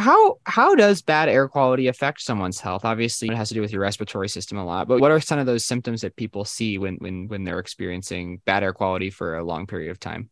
how 0.00 0.38
how 0.44 0.74
does 0.74 1.02
bad 1.02 1.28
air 1.28 1.48
quality 1.48 1.86
affect 1.86 2.20
someone's 2.22 2.60
health? 2.60 2.84
Obviously, 2.84 3.28
it 3.28 3.36
has 3.36 3.48
to 3.48 3.54
do 3.54 3.60
with 3.60 3.72
your 3.72 3.82
respiratory 3.82 4.28
system 4.28 4.58
a 4.58 4.64
lot. 4.64 4.88
But 4.88 5.00
what 5.00 5.10
are 5.10 5.20
some 5.20 5.38
of 5.38 5.46
those 5.46 5.64
symptoms 5.64 6.00
that 6.00 6.16
people 6.16 6.44
see 6.44 6.78
when 6.78 6.96
when 6.96 7.28
when 7.28 7.44
they're 7.44 7.58
experiencing 7.58 8.40
bad 8.44 8.62
air 8.62 8.72
quality 8.72 9.10
for 9.10 9.36
a 9.36 9.44
long 9.44 9.66
period 9.66 9.90
of 9.90 10.00
time? 10.00 10.30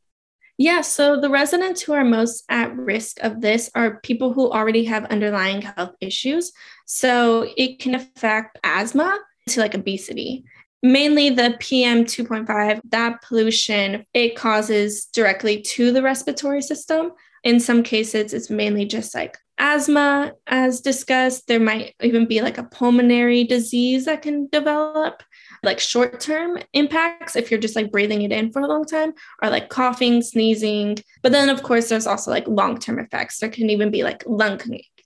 Yeah, 0.56 0.80
so 0.80 1.20
the 1.20 1.30
residents 1.30 1.82
who 1.82 1.92
are 1.92 2.04
most 2.04 2.44
at 2.48 2.76
risk 2.76 3.18
of 3.20 3.40
this 3.40 3.70
are 3.76 4.00
people 4.00 4.32
who 4.32 4.50
already 4.50 4.84
have 4.86 5.04
underlying 5.04 5.62
health 5.62 5.94
issues. 6.00 6.52
So 6.84 7.46
it 7.56 7.78
can 7.78 7.94
affect 7.94 8.58
asthma 8.64 9.16
to 9.50 9.60
like 9.60 9.74
obesity. 9.74 10.44
Mainly 10.82 11.30
the 11.30 11.56
PM 11.58 12.04
2.5, 12.04 12.80
that 12.90 13.22
pollution, 13.22 14.06
it 14.14 14.36
causes 14.36 15.06
directly 15.06 15.60
to 15.62 15.90
the 15.90 16.02
respiratory 16.02 16.62
system. 16.62 17.12
In 17.42 17.58
some 17.58 17.82
cases, 17.82 18.32
it's 18.32 18.50
mainly 18.50 18.84
just 18.84 19.14
like 19.14 19.36
asthma, 19.58 20.32
as 20.46 20.80
discussed. 20.80 21.48
There 21.48 21.58
might 21.60 21.94
even 22.00 22.26
be 22.26 22.40
like 22.42 22.58
a 22.58 22.62
pulmonary 22.64 23.44
disease 23.44 24.04
that 24.04 24.22
can 24.22 24.48
develop, 24.52 25.22
like 25.64 25.80
short 25.80 26.20
term 26.20 26.58
impacts 26.72 27.34
if 27.34 27.50
you're 27.50 27.60
just 27.60 27.74
like 27.76 27.90
breathing 27.90 28.22
it 28.22 28.32
in 28.32 28.52
for 28.52 28.62
a 28.62 28.68
long 28.68 28.84
time, 28.84 29.12
or 29.42 29.50
like 29.50 29.68
coughing, 29.68 30.22
sneezing. 30.22 30.98
But 31.22 31.32
then, 31.32 31.48
of 31.48 31.62
course, 31.64 31.88
there's 31.88 32.06
also 32.06 32.30
like 32.30 32.46
long 32.46 32.78
term 32.78 33.00
effects. 33.00 33.38
There 33.38 33.50
can 33.50 33.70
even 33.70 33.90
be 33.90 34.04
like 34.04 34.22
lung, 34.26 34.60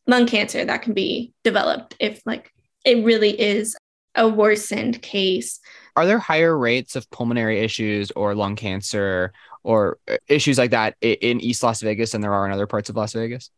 lung 0.06 0.26
cancer 0.26 0.64
that 0.64 0.82
can 0.82 0.92
be 0.92 1.32
developed 1.44 1.96
if 1.98 2.20
like 2.26 2.52
it 2.84 3.04
really 3.04 3.40
is 3.40 3.74
a 4.14 4.28
worsened 4.28 5.00
case. 5.02 5.60
Are 5.96 6.06
there 6.06 6.18
higher 6.18 6.56
rates 6.56 6.96
of 6.96 7.10
pulmonary 7.10 7.60
issues 7.60 8.10
or 8.12 8.34
lung 8.34 8.56
cancer 8.56 9.32
or 9.62 9.98
uh, 10.10 10.16
issues 10.28 10.58
like 10.58 10.70
that 10.70 10.96
in 11.00 11.40
East 11.40 11.62
Las 11.62 11.82
Vegas 11.82 12.12
than 12.12 12.20
there 12.20 12.32
are 12.32 12.46
in 12.46 12.52
other 12.52 12.66
parts 12.66 12.88
of 12.88 12.96
Las 12.96 13.12
Vegas? 13.12 13.50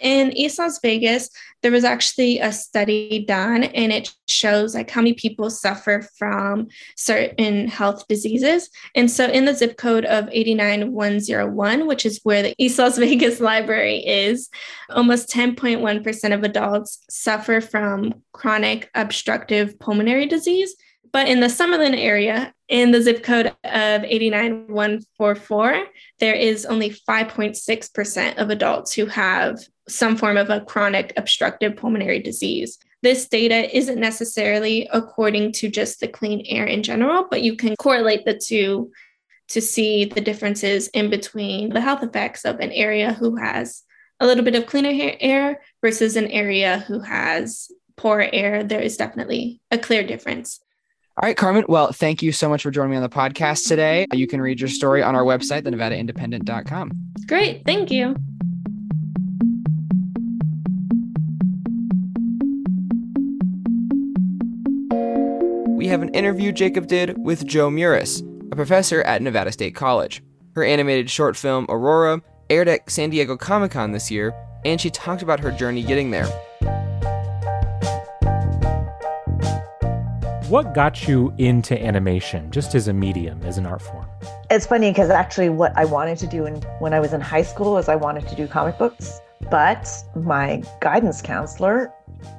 In 0.00 0.32
East 0.36 0.58
Las 0.58 0.78
Vegas, 0.80 1.30
there 1.62 1.72
was 1.72 1.84
actually 1.84 2.38
a 2.38 2.52
study 2.52 3.24
done 3.26 3.64
and 3.64 3.92
it 3.92 4.14
shows 4.28 4.74
like 4.74 4.90
how 4.90 5.00
many 5.00 5.14
people 5.14 5.50
suffer 5.50 6.06
from 6.16 6.68
certain 6.96 7.68
health 7.68 8.06
diseases. 8.08 8.70
And 8.94 9.10
so 9.10 9.26
in 9.26 9.44
the 9.44 9.54
zip 9.54 9.76
code 9.76 10.04
of 10.04 10.28
89101, 10.30 11.86
which 11.86 12.06
is 12.06 12.20
where 12.22 12.42
the 12.42 12.54
East 12.62 12.78
Las 12.78 12.98
Vegas 12.98 13.40
library 13.40 14.06
is, 14.06 14.48
almost 14.90 15.30
10.1% 15.30 16.34
of 16.34 16.44
adults 16.44 17.04
suffer 17.10 17.60
from 17.60 18.14
chronic 18.32 18.90
obstructive 18.94 19.78
pulmonary 19.78 20.26
disease. 20.26 20.74
But 21.12 21.28
in 21.28 21.40
the 21.40 21.46
Summerlin 21.46 21.96
area, 21.96 22.52
in 22.68 22.90
the 22.90 23.00
zip 23.00 23.22
code 23.22 23.46
of 23.64 24.04
89144, 24.04 25.86
there 26.20 26.34
is 26.34 26.66
only 26.66 26.90
5.6% 26.90 28.36
of 28.36 28.50
adults 28.50 28.92
who 28.92 29.06
have 29.06 29.58
some 29.88 30.16
form 30.16 30.36
of 30.36 30.50
a 30.50 30.60
chronic 30.60 31.12
obstructive 31.16 31.76
pulmonary 31.76 32.20
disease. 32.20 32.78
This 33.02 33.28
data 33.28 33.74
isn't 33.76 33.98
necessarily 33.98 34.88
according 34.92 35.52
to 35.52 35.68
just 35.68 36.00
the 36.00 36.08
clean 36.08 36.44
air 36.46 36.64
in 36.64 36.82
general, 36.82 37.26
but 37.30 37.42
you 37.42 37.56
can 37.56 37.76
correlate 37.76 38.24
the 38.24 38.36
two 38.38 38.90
to 39.48 39.60
see 39.60 40.04
the 40.04 40.20
differences 40.20 40.88
in 40.88 41.08
between 41.10 41.70
the 41.70 41.80
health 41.80 42.02
effects 42.02 42.44
of 42.44 42.60
an 42.60 42.72
area 42.72 43.12
who 43.12 43.36
has 43.36 43.82
a 44.20 44.26
little 44.26 44.44
bit 44.44 44.54
of 44.54 44.66
cleaner 44.66 45.12
air 45.20 45.60
versus 45.80 46.16
an 46.16 46.26
area 46.26 46.80
who 46.80 47.00
has 47.00 47.70
poor 47.96 48.28
air. 48.32 48.64
There 48.64 48.80
is 48.80 48.96
definitely 48.96 49.60
a 49.70 49.78
clear 49.78 50.02
difference. 50.02 50.60
All 51.20 51.26
right, 51.26 51.36
Carmen. 51.36 51.64
Well, 51.68 51.92
thank 51.92 52.22
you 52.22 52.30
so 52.30 52.48
much 52.48 52.62
for 52.62 52.70
joining 52.70 52.92
me 52.92 52.96
on 52.96 53.02
the 53.02 53.08
podcast 53.08 53.66
today. 53.66 54.06
You 54.12 54.28
can 54.28 54.40
read 54.40 54.60
your 54.60 54.68
story 54.68 55.02
on 55.02 55.16
our 55.16 55.24
website, 55.24 55.62
thenevadaindependent.com. 55.62 56.92
Great. 57.26 57.64
Thank 57.64 57.90
you. 57.90 58.14
We 65.78 65.86
have 65.86 66.02
an 66.02 66.12
interview 66.12 66.50
Jacob 66.50 66.88
did 66.88 67.16
with 67.24 67.46
Jo 67.46 67.70
Meuris, 67.70 68.20
a 68.50 68.56
professor 68.56 69.00
at 69.02 69.22
Nevada 69.22 69.52
State 69.52 69.76
College. 69.76 70.24
Her 70.56 70.64
animated 70.64 71.08
short 71.08 71.36
film, 71.36 71.66
Aurora, 71.68 72.20
aired 72.50 72.66
at 72.66 72.90
San 72.90 73.10
Diego 73.10 73.36
Comic 73.36 73.70
Con 73.70 73.92
this 73.92 74.10
year, 74.10 74.34
and 74.64 74.80
she 74.80 74.90
talked 74.90 75.22
about 75.22 75.38
her 75.38 75.52
journey 75.52 75.84
getting 75.84 76.10
there. 76.10 76.26
What 80.48 80.74
got 80.74 81.06
you 81.06 81.32
into 81.38 81.80
animation, 81.80 82.50
just 82.50 82.74
as 82.74 82.88
a 82.88 82.92
medium, 82.92 83.40
as 83.44 83.56
an 83.56 83.64
art 83.64 83.80
form? 83.80 84.06
It's 84.50 84.66
funny 84.66 84.90
because 84.90 85.10
actually, 85.10 85.50
what 85.50 85.72
I 85.76 85.84
wanted 85.84 86.18
to 86.18 86.26
do 86.26 86.44
in, 86.46 86.56
when 86.80 86.92
I 86.92 86.98
was 86.98 87.12
in 87.12 87.20
high 87.20 87.42
school 87.42 87.78
is 87.78 87.88
I 87.88 87.94
wanted 87.94 88.26
to 88.26 88.34
do 88.34 88.48
comic 88.48 88.78
books. 88.78 89.20
But 89.48 89.88
my 90.16 90.64
guidance 90.80 91.22
counselor 91.22 91.92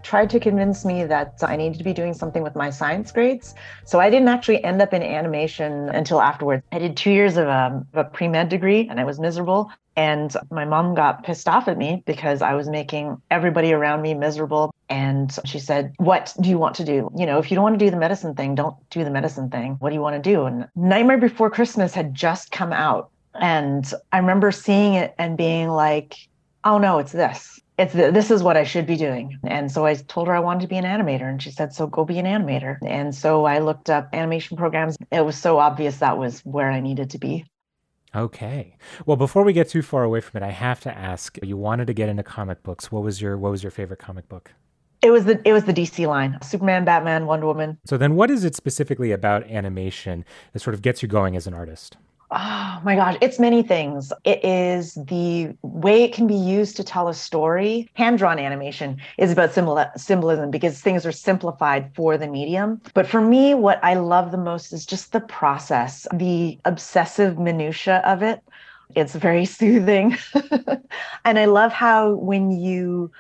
tried 0.03 0.29
to 0.31 0.39
convince 0.39 0.85
me 0.85 1.05
that 1.05 1.35
I 1.43 1.55
needed 1.55 1.77
to 1.77 1.83
be 1.83 1.93
doing 1.93 2.13
something 2.13 2.43
with 2.43 2.55
my 2.55 2.69
science 2.69 3.11
grades. 3.11 3.53
So 3.85 3.99
I 3.99 4.09
didn't 4.09 4.27
actually 4.27 4.63
end 4.63 4.81
up 4.81 4.93
in 4.93 5.03
animation 5.03 5.89
until 5.89 6.21
afterwards. 6.21 6.63
I 6.71 6.79
did 6.79 6.97
two 6.97 7.11
years 7.11 7.37
of 7.37 7.47
um, 7.47 7.87
a, 7.93 8.01
a 8.01 8.03
pre 8.03 8.27
med 8.27 8.49
degree 8.49 8.87
and 8.89 8.99
I 8.99 9.03
was 9.03 9.19
miserable. 9.19 9.71
And 9.95 10.35
my 10.49 10.63
mom 10.63 10.95
got 10.95 11.23
pissed 11.23 11.49
off 11.49 11.67
at 11.67 11.77
me 11.77 12.03
because 12.05 12.41
I 12.41 12.53
was 12.53 12.69
making 12.69 13.21
everybody 13.29 13.73
around 13.73 14.01
me 14.01 14.13
miserable. 14.13 14.73
And 14.87 15.37
she 15.45 15.59
said, 15.59 15.93
What 15.97 16.33
do 16.39 16.49
you 16.49 16.57
want 16.57 16.75
to 16.75 16.85
do? 16.85 17.11
You 17.17 17.25
know, 17.25 17.37
if 17.37 17.51
you 17.51 17.55
don't 17.55 17.63
want 17.63 17.77
to 17.77 17.85
do 17.85 17.91
the 17.91 17.97
medicine 17.97 18.33
thing, 18.33 18.55
don't 18.55 18.77
do 18.89 19.03
the 19.03 19.11
medicine 19.11 19.49
thing. 19.49 19.75
What 19.79 19.89
do 19.89 19.95
you 19.95 20.01
want 20.01 20.21
to 20.21 20.29
do? 20.29 20.45
And 20.45 20.67
Nightmare 20.75 21.17
Before 21.17 21.49
Christmas 21.49 21.93
had 21.93 22.15
just 22.15 22.51
come 22.51 22.71
out. 22.71 23.09
And 23.35 23.91
I 24.11 24.19
remember 24.19 24.51
seeing 24.51 24.93
it 24.93 25.13
and 25.17 25.37
being 25.37 25.69
like, 25.69 26.15
Oh 26.63 26.77
no, 26.77 26.99
it's 26.99 27.11
this 27.11 27.59
it's 27.79 27.93
this 27.93 28.29
is 28.29 28.43
what 28.43 28.57
I 28.57 28.65
should 28.65 28.85
be 28.85 28.97
doing. 28.97 29.39
And 29.45 29.71
so 29.71 29.85
I 29.85 29.95
told 29.95 30.27
her 30.27 30.35
I 30.35 30.39
wanted 30.39 30.61
to 30.61 30.67
be 30.67 30.77
an 30.77 30.83
animator 30.83 31.29
and 31.29 31.41
she 31.41 31.49
said 31.49 31.73
so 31.73 31.87
go 31.87 32.03
be 32.03 32.19
an 32.19 32.25
animator. 32.25 32.77
And 32.85 33.15
so 33.15 33.45
I 33.45 33.59
looked 33.59 33.89
up 33.89 34.09
animation 34.13 34.57
programs. 34.57 34.97
It 35.11 35.25
was 35.25 35.37
so 35.37 35.59
obvious 35.59 35.97
that 35.97 36.17
was 36.17 36.41
where 36.41 36.69
I 36.69 36.81
needed 36.81 37.09
to 37.11 37.17
be. 37.17 37.45
Okay. 38.13 38.75
Well, 39.05 39.17
before 39.17 39.43
we 39.43 39.53
get 39.53 39.69
too 39.69 39.81
far 39.81 40.03
away 40.03 40.19
from 40.19 40.41
it, 40.41 40.45
I 40.45 40.51
have 40.51 40.81
to 40.81 40.97
ask, 40.97 41.37
you 41.43 41.55
wanted 41.57 41.87
to 41.87 41.93
get 41.93 42.09
into 42.09 42.23
comic 42.23 42.63
books. 42.63 42.91
What 42.91 43.03
was 43.03 43.21
your 43.21 43.37
what 43.37 43.51
was 43.51 43.63
your 43.63 43.71
favorite 43.71 43.99
comic 43.99 44.27
book? 44.27 44.51
It 45.01 45.11
was 45.11 45.23
the 45.23 45.41
it 45.47 45.53
was 45.53 45.63
the 45.63 45.73
DC 45.73 46.05
line. 46.05 46.37
Superman, 46.43 46.83
Batman, 46.83 47.27
Wonder 47.27 47.45
Woman. 47.45 47.77
So 47.85 47.97
then 47.97 48.15
what 48.15 48.29
is 48.29 48.43
it 48.43 48.55
specifically 48.55 49.13
about 49.13 49.43
animation 49.43 50.25
that 50.51 50.59
sort 50.59 50.73
of 50.73 50.81
gets 50.81 51.01
you 51.01 51.07
going 51.07 51.37
as 51.37 51.47
an 51.47 51.53
artist? 51.53 51.95
Oh 52.31 52.79
my 52.83 52.95
gosh, 52.95 53.17
it's 53.21 53.39
many 53.39 53.63
things. 53.63 54.13
It 54.23 54.45
is 54.45 54.93
the 54.93 55.55
way 55.63 56.03
it 56.03 56.13
can 56.13 56.27
be 56.27 56.35
used 56.35 56.77
to 56.77 56.83
tell 56.83 57.07
a 57.07 57.13
story. 57.13 57.89
Hand 57.95 58.19
drawn 58.19 58.37
animation 58.37 58.97
is 59.17 59.31
about 59.31 59.51
symbol- 59.51 59.83
symbolism 59.97 60.51
because 60.51 60.79
things 60.79 61.07
are 61.07 61.11
simplified 61.11 61.91
for 61.95 62.19
the 62.19 62.27
medium. 62.27 62.81
But 62.93 63.07
for 63.07 63.19
me, 63.19 63.55
what 63.55 63.83
I 63.83 63.95
love 63.95 64.29
the 64.31 64.37
most 64.37 64.73
is 64.73 64.85
just 64.85 65.11
the 65.11 65.21
process, 65.21 66.05
the 66.13 66.59
obsessive 66.65 67.39
minutia 67.39 68.03
of 68.05 68.21
it. 68.21 68.41
It's 68.95 69.15
very 69.15 69.45
soothing. 69.59 70.15
and 71.25 71.39
I 71.39 71.45
love 71.45 71.73
how 71.73 72.13
when 72.13 72.51
you 72.51 73.11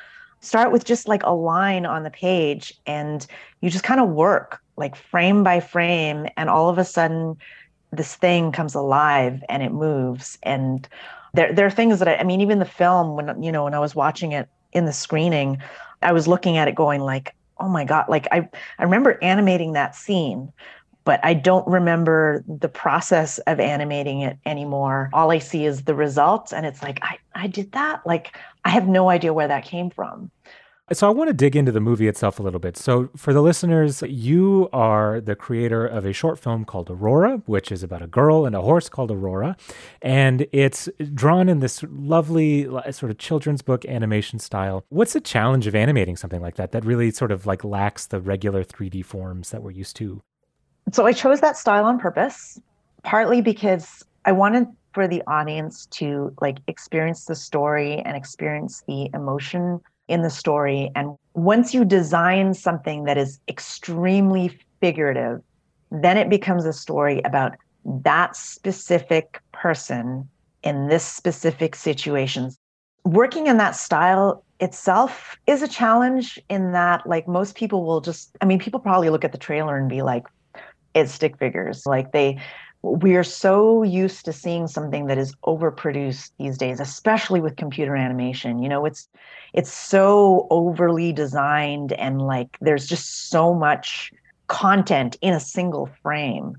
start 0.41 0.71
with 0.71 0.85
just 0.85 1.07
like 1.07 1.23
a 1.23 1.33
line 1.33 1.85
on 1.87 2.03
the 2.03 2.11
page 2.11 2.73
and 2.85 3.25
you 3.61 3.71
just 3.71 3.83
kind 3.83 3.99
of 3.99 4.09
work 4.09 4.59
like 4.77 4.95
frame 4.95 5.43
by 5.43 5.59
frame, 5.59 6.25
and 6.37 6.49
all 6.49 6.69
of 6.69 6.77
a 6.77 6.85
sudden, 6.85 7.35
this 7.91 8.15
thing 8.15 8.51
comes 8.51 8.75
alive 8.75 9.43
and 9.49 9.63
it 9.63 9.71
moves. 9.71 10.37
And 10.43 10.87
there 11.33 11.53
there 11.53 11.65
are 11.65 11.71
things 11.71 11.99
that 11.99 12.07
I, 12.07 12.15
I 12.17 12.23
mean 12.23 12.41
even 12.41 12.59
the 12.59 12.65
film 12.65 13.15
when 13.15 13.41
you 13.41 13.51
know 13.51 13.63
when 13.65 13.73
I 13.73 13.79
was 13.79 13.95
watching 13.95 14.31
it 14.31 14.49
in 14.71 14.85
the 14.85 14.93
screening 14.93 15.61
I 16.01 16.11
was 16.11 16.27
looking 16.27 16.57
at 16.57 16.67
it 16.67 16.75
going 16.75 17.01
like 17.01 17.35
oh 17.59 17.69
my 17.69 17.85
god 17.85 18.05
like 18.09 18.27
I 18.31 18.47
I 18.77 18.83
remember 18.83 19.19
animating 19.21 19.73
that 19.73 19.95
scene 19.95 20.51
but 21.05 21.19
I 21.23 21.33
don't 21.33 21.67
remember 21.67 22.43
the 22.47 22.69
process 22.69 23.39
of 23.39 23.59
animating 23.59 24.21
it 24.21 24.37
anymore. 24.45 25.09
All 25.11 25.31
I 25.31 25.39
see 25.39 25.65
is 25.65 25.83
the 25.83 25.95
results 25.95 26.53
and 26.53 26.65
it's 26.65 26.83
like 26.83 26.99
I 27.01 27.17
I 27.35 27.47
did 27.47 27.71
that? 27.71 28.05
Like 28.05 28.35
I 28.65 28.69
have 28.69 28.87
no 28.87 29.09
idea 29.09 29.33
where 29.33 29.47
that 29.47 29.65
came 29.65 29.89
from 29.89 30.31
so 30.91 31.07
I 31.07 31.11
want 31.11 31.29
to 31.29 31.33
dig 31.33 31.55
into 31.55 31.71
the 31.71 31.79
movie 31.79 32.07
itself 32.07 32.39
a 32.39 32.43
little 32.43 32.59
bit. 32.59 32.77
So 32.77 33.09
for 33.15 33.33
the 33.33 33.41
listeners, 33.41 34.01
you 34.03 34.69
are 34.73 35.21
the 35.21 35.35
creator 35.35 35.85
of 35.85 36.05
a 36.05 36.13
short 36.13 36.39
film 36.39 36.65
called 36.65 36.89
Aurora, 36.89 37.41
which 37.45 37.71
is 37.71 37.83
about 37.83 38.01
a 38.01 38.07
girl 38.07 38.45
and 38.45 38.55
a 38.55 38.61
horse 38.61 38.89
called 38.89 39.11
Aurora, 39.11 39.55
and 40.01 40.47
it's 40.51 40.89
drawn 41.13 41.49
in 41.49 41.59
this 41.59 41.83
lovely 41.89 42.65
sort 42.91 43.11
of 43.11 43.17
children's 43.17 43.61
book 43.61 43.85
animation 43.85 44.39
style. 44.39 44.83
What's 44.89 45.13
the 45.13 45.21
challenge 45.21 45.67
of 45.67 45.75
animating 45.75 46.17
something 46.17 46.41
like 46.41 46.55
that 46.55 46.71
that 46.71 46.85
really 46.85 47.11
sort 47.11 47.31
of 47.31 47.45
like 47.45 47.63
lacks 47.63 48.07
the 48.07 48.19
regular 48.19 48.63
3D 48.63 49.05
forms 49.05 49.51
that 49.51 49.61
we're 49.61 49.71
used 49.71 49.95
to? 49.97 50.21
So 50.91 51.05
I 51.05 51.13
chose 51.13 51.41
that 51.41 51.57
style 51.57 51.85
on 51.85 51.99
purpose, 51.99 52.59
partly 53.03 53.41
because 53.41 54.03
I 54.25 54.31
wanted 54.31 54.67
for 54.93 55.07
the 55.07 55.21
audience 55.27 55.85
to 55.87 56.33
like 56.41 56.57
experience 56.67 57.25
the 57.25 57.35
story 57.35 57.99
and 57.99 58.17
experience 58.17 58.83
the 58.87 59.09
emotion 59.13 59.79
in 60.09 60.23
the 60.23 60.29
story. 60.29 60.91
And 60.95 61.15
once 61.35 61.73
you 61.73 61.85
design 61.85 62.53
something 62.53 63.05
that 63.05 63.17
is 63.17 63.39
extremely 63.47 64.59
figurative, 64.81 65.41
then 65.91 66.17
it 66.17 66.29
becomes 66.29 66.65
a 66.65 66.73
story 66.73 67.21
about 67.21 67.55
that 67.85 68.35
specific 68.35 69.41
person 69.53 70.27
in 70.63 70.87
this 70.87 71.05
specific 71.05 71.75
situation. 71.75 72.51
Working 73.05 73.47
in 73.47 73.57
that 73.57 73.75
style 73.75 74.43
itself 74.59 75.37
is 75.47 75.61
a 75.61 75.67
challenge 75.67 76.37
in 76.49 76.73
that 76.73 77.07
like 77.07 77.27
most 77.27 77.55
people 77.55 77.85
will 77.85 78.01
just 78.01 78.35
I 78.41 78.45
mean 78.45 78.59
people 78.59 78.79
probably 78.79 79.09
look 79.09 79.23
at 79.23 79.31
the 79.31 79.37
trailer 79.37 79.77
and 79.77 79.87
be 79.87 80.01
like 80.01 80.25
it's 80.93 81.13
stick 81.13 81.37
figures 81.37 81.85
like 81.85 82.11
they 82.11 82.37
we 82.81 83.15
are 83.15 83.23
so 83.23 83.83
used 83.83 84.25
to 84.25 84.33
seeing 84.33 84.67
something 84.67 85.07
that 85.07 85.17
is 85.17 85.35
overproduced 85.45 86.31
these 86.39 86.57
days 86.57 86.79
especially 86.79 87.41
with 87.41 87.57
computer 87.57 87.95
animation. 87.95 88.59
You 88.59 88.69
know 88.69 88.85
it's 88.85 89.07
it's 89.53 89.71
so 89.71 90.47
overly 90.49 91.11
designed 91.11 91.93
and 91.93 92.21
like 92.21 92.57
there's 92.61 92.87
just 92.87 93.29
so 93.29 93.53
much 93.53 94.11
content 94.47 95.17
in 95.21 95.33
a 95.33 95.39
single 95.39 95.89
frame. 96.01 96.55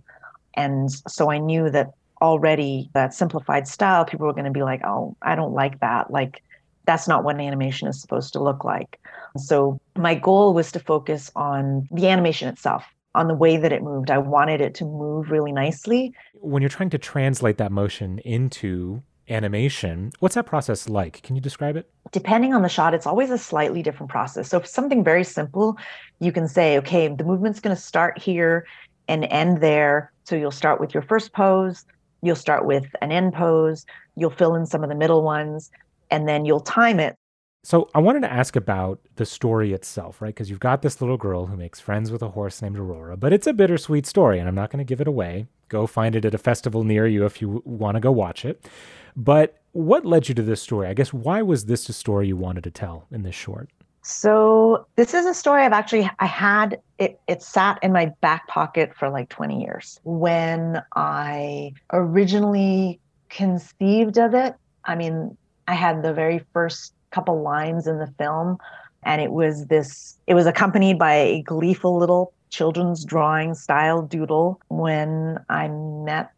And 0.55 0.91
so 0.91 1.31
i 1.31 1.39
knew 1.39 1.71
that 1.71 1.91
already 2.21 2.91
that 2.93 3.15
simplified 3.15 3.67
style 3.67 4.05
people 4.05 4.27
were 4.27 4.35
going 4.35 4.45
to 4.45 4.51
be 4.51 4.63
like 4.63 4.83
oh 4.85 5.17
i 5.23 5.35
don't 5.35 5.55
like 5.55 5.81
that. 5.81 6.11
Like 6.11 6.43
that's 6.87 7.09
not 7.09 7.25
what 7.25 7.37
an 7.37 7.41
animation 7.41 7.89
is 7.89 8.01
supposed 8.01 8.33
to 8.33 8.43
look 8.43 8.65
like. 8.65 8.99
So 9.37 9.79
my 9.97 10.15
goal 10.15 10.53
was 10.55 10.73
to 10.73 10.81
focus 10.81 11.31
on 11.37 11.89
the 11.91 12.09
animation 12.09 12.49
itself 12.49 12.85
on 13.15 13.29
the 13.29 13.35
way 13.35 13.57
that 13.57 13.73
it 13.73 13.83
moved. 13.83 14.11
I 14.11 14.19
wanted 14.19 14.61
it 14.61 14.75
to 14.77 14.85
move 14.85 15.31
really 15.31 15.53
nicely. 15.53 16.15
When 16.35 16.63
you're 16.63 16.69
trying 16.69 16.91
to 16.91 16.99
translate 16.99 17.59
that 17.59 17.73
motion 17.73 18.19
into 18.21 19.03
animation, 19.29 20.13
what's 20.21 20.35
that 20.35 20.47
process 20.47 20.89
like? 20.89 21.23
Can 21.23 21.37
you 21.37 21.43
describe 21.43 21.77
it? 21.77 21.91
Depending 22.13 22.55
on 22.55 22.63
the 22.63 22.69
shot, 22.69 22.95
it's 22.95 23.07
always 23.07 23.31
a 23.31 23.39
slightly 23.39 23.83
different 23.83 24.11
process. 24.11 24.49
So, 24.49 24.59
if 24.59 24.67
something 24.67 25.05
very 25.05 25.25
simple, 25.25 25.77
you 26.21 26.33
can 26.33 26.49
say, 26.49 26.79
okay, 26.79 27.09
the 27.09 27.25
movement's 27.25 27.61
going 27.61 27.75
to 27.75 27.81
start 27.81 28.19
here 28.19 28.67
and 29.09 29.25
end 29.25 29.61
there. 29.61 30.13
So, 30.25 30.37
you'll 30.37 30.51
start 30.51 30.81
with 30.81 30.95
your 30.95 31.03
first 31.03 31.33
pose, 31.33 31.85
you'll 32.23 32.37
start 32.37 32.65
with 32.65 32.87
an 33.03 33.13
end 33.13 33.35
pose, 33.35 33.87
you'll 34.17 34.31
fill 34.31 34.55
in 34.55 34.67
some 34.67 34.83
of 34.83 34.89
the 34.89 34.97
middle 34.97 35.23
ones, 35.23 35.71
and 36.11 36.29
then 36.29 36.45
you'll 36.45 36.61
time 36.61 37.01
it 37.01 37.17
so 37.63 37.91
I 37.95 37.99
wanted 37.99 38.21
to 38.23 38.33
ask 38.33 38.57
about 38.57 39.01
the 39.17 39.27
story 39.27 39.73
itself, 39.73 40.23
right? 40.23 40.35
Because 40.35 40.49
you've 40.49 40.61
got 40.61 40.81
this 40.81 41.01
little 41.01 41.19
girl 41.19 41.47
who 41.47 41.57
makes 41.57 41.79
friends 41.79 42.11
with 42.11 42.23
a 42.23 42.31
horse 42.31 42.63
named 42.63 42.79
Aurora, 42.79 43.17
but 43.17 43.33
it's 43.33 43.47
a 43.47 43.53
bittersweet 43.53 44.07
story, 44.07 44.39
and 44.39 44.49
I'm 44.49 44.55
not 44.55 44.71
going 44.71 44.79
to 44.79 44.89
give 44.89 45.01
it 45.01 45.09
away. 45.09 45.47
Go 45.69 45.87
find 45.87 46.17
it 46.17 46.25
at 46.25 46.35
a 46.35 46.39
festival 46.39 46.85
near 46.85 47.07
you 47.07 47.27
if 47.27 47.43
you 47.43 47.63
want 47.67 47.97
to 47.97 48.01
go 48.01 48.11
watch 48.11 48.45
it. 48.45 48.67
But 49.15 49.59
what 49.73 50.07
led 50.07 50.29
you 50.29 50.35
to 50.37 50.43
this 50.43 50.63
story? 50.63 50.89
I 50.89 50.95
guess 50.95 51.13
why 51.13 51.43
was 51.43 51.67
this 51.67 51.89
a 51.89 51.93
story 51.93 52.29
you 52.29 52.37
wanted 52.37 52.65
to 52.65 52.71
tell 52.71 53.07
in 53.11 53.23
this 53.23 53.35
short? 53.35 53.69
So 54.03 54.87
this 54.97 55.13
is 55.13 55.27
a 55.27 55.35
story 55.35 55.63
I've 55.63 55.75
actually 55.75 56.11
I 56.21 56.25
had 56.27 56.81
it 56.99 57.21
it 57.29 57.43
sat 57.43 57.79
in 57.83 57.93
my 57.93 58.07
back 58.23 58.49
pocket 58.49 58.95
for 58.97 59.11
like 59.11 59.29
20 59.29 59.61
years. 59.63 60.01
When 60.05 60.83
I 60.97 61.75
originally 61.93 62.99
conceived 63.29 64.19
of 64.19 64.35
it, 64.35 64.55
I 64.87 64.95
mean, 64.95 65.37
I 65.69 65.75
had 65.75 66.03
the 66.03 66.15
very 66.15 66.41
first 66.55 66.95
couple 67.11 67.43
lines 67.43 67.87
in 67.87 67.99
the 67.99 68.13
film 68.19 68.59
and 69.03 69.21
it 69.21 69.33
was 69.33 69.67
this 69.67 70.17
it 70.27 70.35
was 70.35 70.47
accompanied 70.47 70.99
by 70.99 71.15
a 71.15 71.43
gleeful 71.43 71.99
little 71.99 72.33
children's 72.51 73.05
drawing 73.05 73.55
style 73.55 74.03
doodle 74.03 74.61
when 74.69 75.39
i 75.49 75.69
met 75.69 76.31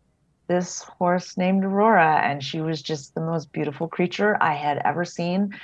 this 0.48 0.82
horse 0.98 1.36
named 1.36 1.64
aurora 1.64 2.20
and 2.22 2.44
she 2.44 2.60
was 2.60 2.82
just 2.82 3.14
the 3.14 3.20
most 3.20 3.52
beautiful 3.52 3.88
creature 3.88 4.36
i 4.40 4.54
had 4.54 4.78
ever 4.84 5.04
seen. 5.04 5.54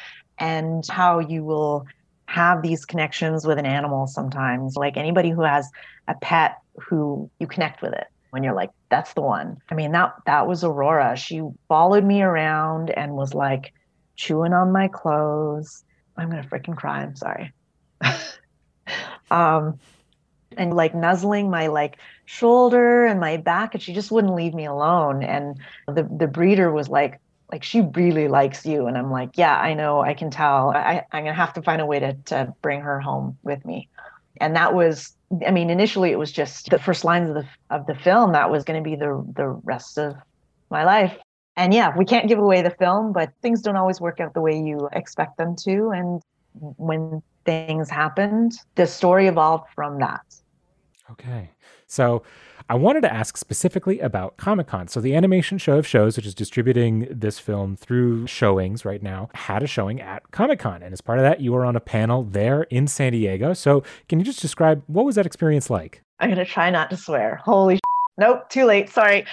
And 0.41 0.87
how 0.87 1.19
you 1.19 1.45
will 1.45 1.85
have 2.27 2.62
these 2.62 2.85
connections 2.85 3.47
with 3.47 3.59
an 3.59 3.67
animal 3.67 4.07
sometimes 4.07 4.77
like 4.77 4.97
anybody 4.97 5.31
who 5.31 5.43
has 5.43 5.69
a 6.07 6.15
pet 6.15 6.59
who 6.77 7.29
you 7.41 7.47
connect 7.47 7.83
with 7.83 7.93
it 7.93 8.07
when 8.31 8.45
you're 8.45 8.55
like 8.55 8.71
that's 8.88 9.15
the 9.15 9.21
one. 9.21 9.57
I 9.71 9.75
mean 9.75 9.93
that 9.93 10.15
that 10.27 10.47
was 10.47 10.62
aurora. 10.62 11.17
She 11.17 11.43
followed 11.69 12.05
me 12.05 12.23
around 12.23 12.91
and 12.91 13.15
was 13.15 13.35
like 13.35 13.73
chewing 14.18 14.52
on 14.52 14.72
my 14.72 14.88
clothes. 14.88 15.84
I'm 16.16 16.28
gonna 16.28 16.42
freaking 16.42 16.76
cry. 16.76 17.00
I'm 17.00 17.16
sorry. 17.16 17.54
um, 19.30 19.78
and 20.56 20.75
like 20.75 20.94
nuzzling 20.94 21.48
my 21.48 21.68
like 21.68 21.98
shoulder 22.26 23.06
and 23.06 23.20
my 23.20 23.38
back, 23.38 23.72
and 23.72 23.82
she 23.82 23.94
just 23.94 24.10
wouldn't 24.10 24.34
leave 24.34 24.52
me 24.52 24.66
alone. 24.66 25.22
And 25.22 25.58
the 25.87 26.02
the 26.02 26.26
breeder 26.26 26.70
was 26.70 26.88
like, 26.88 27.20
like 27.50 27.62
she 27.62 27.80
really 27.80 28.28
likes 28.28 28.66
you, 28.66 28.87
and 28.87 28.98
I'm 28.98 29.10
like, 29.10 29.30
yeah, 29.37 29.56
I 29.56 29.72
know, 29.72 30.00
I 30.00 30.12
can 30.12 30.30
tell. 30.30 30.70
I, 30.70 31.04
I'm 31.12 31.25
gonna 31.25 31.34
have 31.34 31.54
to 31.54 31.62
find 31.62 31.80
a 31.80 31.87
way 31.87 32.00
to 32.00 32.14
to 32.26 32.52
bring 32.60 32.80
her 32.80 33.00
home 33.00 33.38
with 33.42 33.64
me. 33.64 33.88
And 34.40 34.54
that 34.54 34.72
was, 34.72 35.16
I 35.44 35.50
mean, 35.50 35.68
initially 35.68 36.12
it 36.12 36.18
was 36.18 36.30
just 36.30 36.70
the 36.70 36.78
first 36.78 37.04
lines 37.04 37.28
of 37.28 37.34
the 37.37 37.46
of 37.70 37.87
the 37.87 37.94
film. 37.94 38.32
That 38.32 38.50
was 38.50 38.64
going 38.64 38.82
to 38.82 38.88
be 38.88 38.96
the 38.96 39.24
the 39.37 39.46
rest 39.46 39.98
of 39.98 40.16
my 40.70 40.85
life 40.85 41.16
and 41.59 41.75
yeah, 41.75 41.92
we 41.97 42.05
can't 42.05 42.29
give 42.29 42.38
away 42.38 42.62
the 42.62 42.71
film, 42.71 43.12
but 43.12 43.33
things 43.42 43.62
don't 43.62 43.77
always 43.77 44.01
work 44.01 44.21
out 44.21 44.33
the 44.33 44.40
way 44.40 44.57
you 44.57 44.88
expect 44.92 45.37
them 45.38 45.57
to. 45.64 45.90
And 45.90 46.23
when 46.55 47.21
things 47.44 47.90
happened, 47.90 48.53
the 48.77 48.87
story 48.87 49.27
evolved 49.27 49.66
from 49.75 49.99
that. 49.99 50.21
Okay. 51.11 51.51
So 51.88 52.23
I 52.68 52.77
wanted 52.77 53.01
to 53.01 53.12
ask 53.12 53.37
specifically 53.37 53.99
about 53.99 54.37
Comic 54.37 54.68
Con. 54.68 54.87
So 54.87 55.01
the 55.01 55.16
animation 55.16 55.59
show 55.59 55.79
of 55.79 55.87
shows, 55.87 56.16
which 56.16 56.27
is 56.27 56.35
distributing 56.35 57.09
this 57.11 57.40
film 57.40 57.77
through 57.77 58.29
showings 58.29 58.85
right 58.85 59.03
now, 59.03 59.29
had 59.35 59.64
a 59.64 59.66
showing 59.66 60.01
at 60.01 60.31
Comic 60.31 60.61
Con. 60.61 60.85
And 60.85 60.92
as 60.92 61.01
part 61.01 61.18
of 61.18 61.25
that, 61.25 61.40
you 61.40 61.53
were 61.53 61.64
on 61.64 61.75
a 61.75 61.81
panel 61.81 62.23
there 62.23 62.64
in 62.64 62.87
San 62.87 63.12
Diego. 63.12 63.53
So 63.53 63.83
can 64.09 64.21
you 64.21 64.25
just 64.25 64.40
describe 64.40 64.85
what 64.87 65.05
was 65.05 65.16
that 65.16 65.27
experience 65.27 65.71
like? 65.71 66.03
I'm 66.21 66.29
going 66.29 66.38
to 66.38 66.44
try 66.44 66.71
not 66.71 66.88
to 66.90 66.97
swear. 66.97 67.40
Holy 67.44 67.77
sh- 67.77 67.81
Nope, 68.16 68.49
too 68.49 68.64
late. 68.64 68.90
Sorry. 68.90 69.25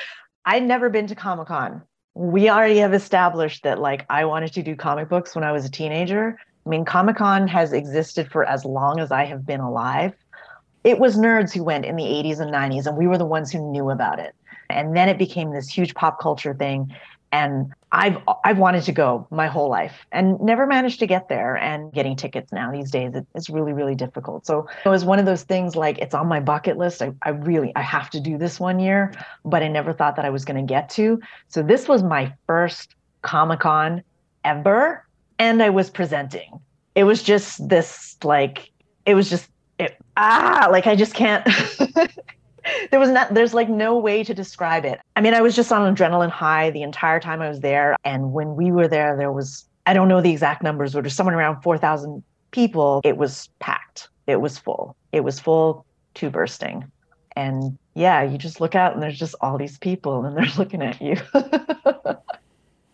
I'd 0.46 0.64
never 0.64 0.90
been 0.90 1.06
to 1.08 1.16
Comic 1.16 1.48
Con 1.48 1.84
we 2.16 2.50
already 2.50 2.78
have 2.78 2.94
established 2.94 3.64
that 3.64 3.80
like 3.80 4.06
I 4.10 4.26
wanted 4.26 4.54
to 4.54 4.64
do 4.64 4.76
comic 4.76 5.10
books 5.10 5.36
when 5.36 5.44
I 5.44 5.52
was 5.52 5.66
a 5.66 5.70
teenager. 5.70 6.40
I 6.66 6.70
mean, 6.70 6.86
Comic 6.86 7.18
Con 7.18 7.48
has 7.48 7.74
existed 7.74 8.32
for 8.32 8.46
as 8.46 8.66
long 8.66 9.00
as 9.00 9.12
I 9.12 9.26
have 9.26 9.46
been 9.46 9.60
alive. 9.60 10.14
It 10.84 10.98
was 10.98 11.18
nerds 11.18 11.54
who 11.54 11.64
went 11.64 11.86
in 11.86 11.96
the 11.96 12.04
80s 12.04 12.40
and 12.40 12.54
90s, 12.54 12.88
and 12.88 12.98
we 12.98 13.06
were 13.06 13.18
the 13.18 13.26
ones 13.26 13.52
who 13.52 13.72
knew 13.72 13.90
about 13.90 14.20
it. 14.20 14.34
And 14.70 14.96
then 14.96 15.10
it 15.10 15.18
became 15.18 15.52
this 15.52 15.68
huge 15.68 15.94
pop 15.94 16.20
culture 16.20 16.54
thing 16.54 16.96
and 17.32 17.74
I've 17.92 18.18
I've 18.44 18.58
wanted 18.58 18.84
to 18.84 18.92
go 18.92 19.28
my 19.32 19.48
whole 19.48 19.70
life 19.70 20.06
and 20.12 20.40
never 20.40 20.66
managed 20.68 21.00
to 21.00 21.08
get 21.08 21.30
there. 21.30 21.56
And 21.56 21.92
getting 21.94 22.16
tickets 22.16 22.52
now 22.52 22.72
these 22.72 22.92
days 22.92 23.14
it's 23.34 23.50
really 23.50 23.74
really 23.74 23.96
difficult. 23.96 24.46
So 24.46 24.68
it 24.84 24.90
was 24.90 25.06
one 25.06 25.20
of 25.20 25.26
those 25.26 25.44
things 25.44 25.76
like 25.76 25.98
it's 26.00 26.14
on 26.14 26.28
my 26.28 26.40
bucket 26.40 26.78
list. 26.78 27.02
I, 27.02 27.14
I 27.22 27.30
really 27.30 27.72
I 27.76 27.82
have 27.82 28.10
to 28.12 28.20
do 28.20 28.38
this 28.38 28.60
one 28.60 28.80
year, 28.80 29.14
but 29.44 29.64
I 29.64 29.68
never 29.68 29.94
thought 29.94 30.16
that 30.18 30.26
I 30.26 30.30
was 30.30 30.46
going 30.46 30.58
to 30.58 30.74
get 30.74 30.90
to. 30.92 31.20
So 31.48 31.64
this 31.64 31.88
was 31.88 32.04
my 32.04 32.34
first 32.48 32.96
Comic 33.22 33.62
Con 33.62 34.04
ever, 34.44 35.06
and 35.40 35.62
I 35.64 35.70
was 35.70 35.90
presenting. 35.90 36.60
It 36.96 37.04
was 37.04 37.24
just 37.24 37.68
this 37.68 38.18
like 38.24 38.72
it 39.06 39.16
was 39.16 39.30
just 39.30 39.50
it, 39.80 39.98
ah 40.18 40.68
like 40.72 40.88
I 40.88 40.96
just 40.96 41.14
can't. 41.14 41.48
there 42.92 43.00
was 43.00 43.10
not 43.10 43.34
there's 43.34 43.54
like 43.54 43.70
no 43.70 43.98
way 43.98 44.24
to 44.24 44.34
describe 44.34 44.86
it. 44.86 45.00
I 45.16 45.22
mean 45.22 45.34
i 45.34 45.42
was 45.42 45.56
just 45.56 45.72
on 45.72 45.96
adrenaline 45.96 46.30
high 46.30 46.72
the 46.72 46.82
entire 46.82 47.20
time 47.20 47.42
i 47.42 47.50
was 47.50 47.60
there 47.60 47.96
and 48.04 48.34
when 48.34 48.56
we 48.56 48.72
were 48.72 48.88
there 48.88 49.16
there 49.18 49.32
was 49.32 49.68
i 49.86 49.94
don't 49.94 50.08
know 50.08 50.22
the 50.22 50.32
exact 50.32 50.64
numbers 50.64 50.94
but 50.94 51.02
there's 51.02 51.16
someone 51.16 51.36
around 51.36 51.62
4000 51.62 52.24
people 52.52 53.02
it 53.04 53.18
was 53.18 53.50
packed. 53.60 54.10
It 54.28 54.42
was 54.42 54.58
full. 54.58 54.96
It 55.12 55.24
was 55.24 55.40
full 55.40 55.86
to 56.16 56.30
bursting. 56.30 56.92
And 57.36 57.78
yeah 57.94 58.24
you 58.24 58.38
just 58.38 58.62
look 58.62 58.76
out 58.76 58.94
and 58.94 59.04
there's 59.04 59.20
just 59.20 59.36
all 59.42 59.58
these 59.58 59.78
people 59.78 60.26
and 60.26 60.38
they're 60.38 60.46
looking 60.58 60.82
at 60.82 61.02
you. 61.02 61.18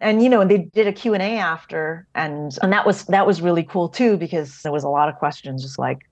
And 0.04 0.24
you 0.24 0.30
know 0.30 0.44
they 0.44 0.58
did 0.58 0.88
a 0.88 0.92
q&a 0.92 1.38
after 1.38 2.08
and 2.16 2.58
and 2.64 2.74
that 2.74 2.88
was 2.88 3.06
that 3.06 3.28
was 3.28 3.40
really 3.40 3.62
cool 3.62 3.88
too 3.88 4.18
because 4.18 4.64
there 4.64 4.72
was 4.72 4.84
a 4.84 4.90
lot 4.90 5.10
of 5.10 5.16
questions 5.18 5.62
just 5.62 5.78
like 5.78 6.10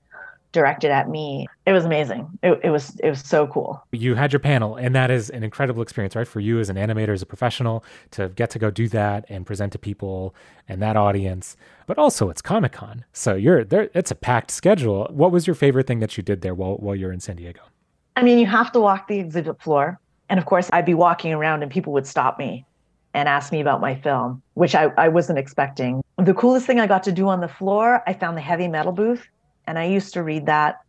directed 0.51 0.91
at 0.91 1.09
me. 1.09 1.47
It 1.65 1.73
was 1.73 1.85
amazing. 1.85 2.27
It, 2.41 2.59
it, 2.63 2.69
was 2.69 2.95
it 2.99 3.09
was 3.09 3.21
so 3.21 3.47
cool. 3.47 3.83
You 3.91 4.15
had 4.15 4.33
your 4.33 4.39
panel, 4.39 4.75
and 4.75 4.95
that 4.95 5.11
is 5.11 5.29
an 5.29 5.43
incredible 5.43 5.81
experience, 5.81 6.15
right? 6.15 6.27
For 6.27 6.39
you 6.39 6.59
as 6.59 6.69
an 6.69 6.75
animator, 6.75 7.13
as 7.13 7.21
a 7.21 7.25
professional, 7.25 7.83
to 8.11 8.29
get 8.29 8.49
to 8.51 8.59
go 8.59 8.71
do 8.71 8.87
that 8.89 9.25
and 9.29 9.45
present 9.45 9.71
to 9.73 9.79
people 9.79 10.33
and 10.67 10.81
that 10.81 10.97
audience. 10.97 11.55
But 11.85 11.97
also, 11.97 12.29
it's 12.29 12.41
Comic 12.41 12.73
Con, 12.73 13.05
so 13.13 13.35
you're 13.35 13.63
there. 13.63 13.89
It's 13.93 14.11
a 14.11 14.15
packed 14.15 14.51
schedule. 14.51 15.07
What 15.11 15.31
was 15.31 15.47
your 15.47 15.55
favorite 15.55 15.87
thing 15.87 15.99
that 15.99 16.17
you 16.17 16.23
did 16.23 16.41
there 16.41 16.55
while 16.55 16.75
while 16.75 16.95
you're 16.95 17.11
in 17.11 17.19
San 17.19 17.35
Diego? 17.35 17.61
I 18.15 18.23
mean, 18.23 18.39
you 18.39 18.47
have 18.47 18.71
to 18.73 18.79
walk 18.79 19.07
the 19.07 19.19
exhibit 19.19 19.61
floor, 19.61 19.99
and 20.29 20.39
of 20.39 20.45
course, 20.45 20.69
I'd 20.73 20.85
be 20.85 20.93
walking 20.95 21.33
around, 21.33 21.63
and 21.63 21.71
people 21.71 21.93
would 21.93 22.07
stop 22.07 22.39
me 22.39 22.65
and 23.13 23.27
ask 23.27 23.51
me 23.51 23.59
about 23.59 23.81
my 23.81 23.95
film, 23.95 24.41
which 24.53 24.75
I, 24.75 24.91
I 24.97 25.07
wasn't 25.07 25.39
expecting. 25.39 26.03
The 26.17 26.33
coolest 26.33 26.67
thing 26.67 26.79
I 26.79 26.85
got 26.85 27.03
to 27.03 27.11
do 27.11 27.27
on 27.27 27.41
the 27.41 27.47
floor, 27.47 28.03
I 28.05 28.13
found 28.13 28.37
the 28.37 28.41
heavy 28.41 28.67
metal 28.67 28.91
booth 28.91 29.27
and 29.69 29.77
I 29.77 29.85
used 29.85 30.13
to 30.15 30.23
read 30.23 30.47
that. 30.47 30.79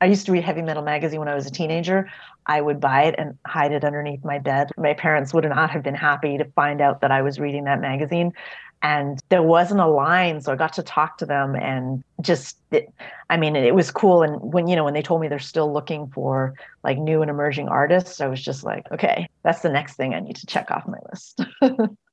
I 0.00 0.06
used 0.06 0.24
to 0.24 0.32
read 0.32 0.44
Heavy 0.44 0.62
Metal 0.62 0.82
magazine 0.82 1.18
when 1.18 1.28
I 1.28 1.34
was 1.34 1.44
a 1.44 1.50
teenager. 1.50 2.10
I 2.46 2.62
would 2.62 2.80
buy 2.80 3.02
it 3.02 3.14
and 3.18 3.36
hide 3.46 3.72
it 3.72 3.84
underneath 3.84 4.24
my 4.24 4.38
bed. 4.38 4.70
My 4.78 4.94
parents 4.94 5.34
would 5.34 5.44
not 5.44 5.68
have 5.70 5.82
been 5.82 5.94
happy 5.94 6.38
to 6.38 6.44
find 6.56 6.80
out 6.80 7.02
that 7.02 7.10
I 7.10 7.20
was 7.20 7.38
reading 7.38 7.64
that 7.64 7.82
magazine. 7.82 8.32
And 8.80 9.20
there 9.28 9.42
wasn't 9.42 9.80
a 9.80 9.86
line, 9.86 10.40
so 10.40 10.54
I 10.54 10.56
got 10.56 10.72
to 10.72 10.82
talk 10.82 11.18
to 11.18 11.26
them 11.26 11.54
and 11.54 12.02
just, 12.22 12.56
it, 12.70 12.90
I 13.28 13.36
mean, 13.36 13.54
it 13.56 13.74
was 13.74 13.90
cool. 13.90 14.22
And 14.22 14.40
when 14.40 14.68
you 14.68 14.74
know 14.74 14.84
when 14.84 14.94
they 14.94 15.02
told 15.02 15.20
me 15.20 15.28
they're 15.28 15.38
still 15.38 15.70
looking 15.70 16.08
for 16.08 16.54
like 16.82 16.96
new 16.96 17.20
and 17.20 17.30
emerging 17.30 17.68
artists, 17.68 18.22
I 18.22 18.26
was 18.26 18.42
just 18.42 18.64
like, 18.64 18.90
okay, 18.90 19.28
that's 19.42 19.60
the 19.60 19.68
next 19.68 19.96
thing 19.96 20.14
I 20.14 20.20
need 20.20 20.36
to 20.36 20.46
check 20.46 20.70
off 20.70 20.88
my 20.88 20.98
list. 21.10 21.44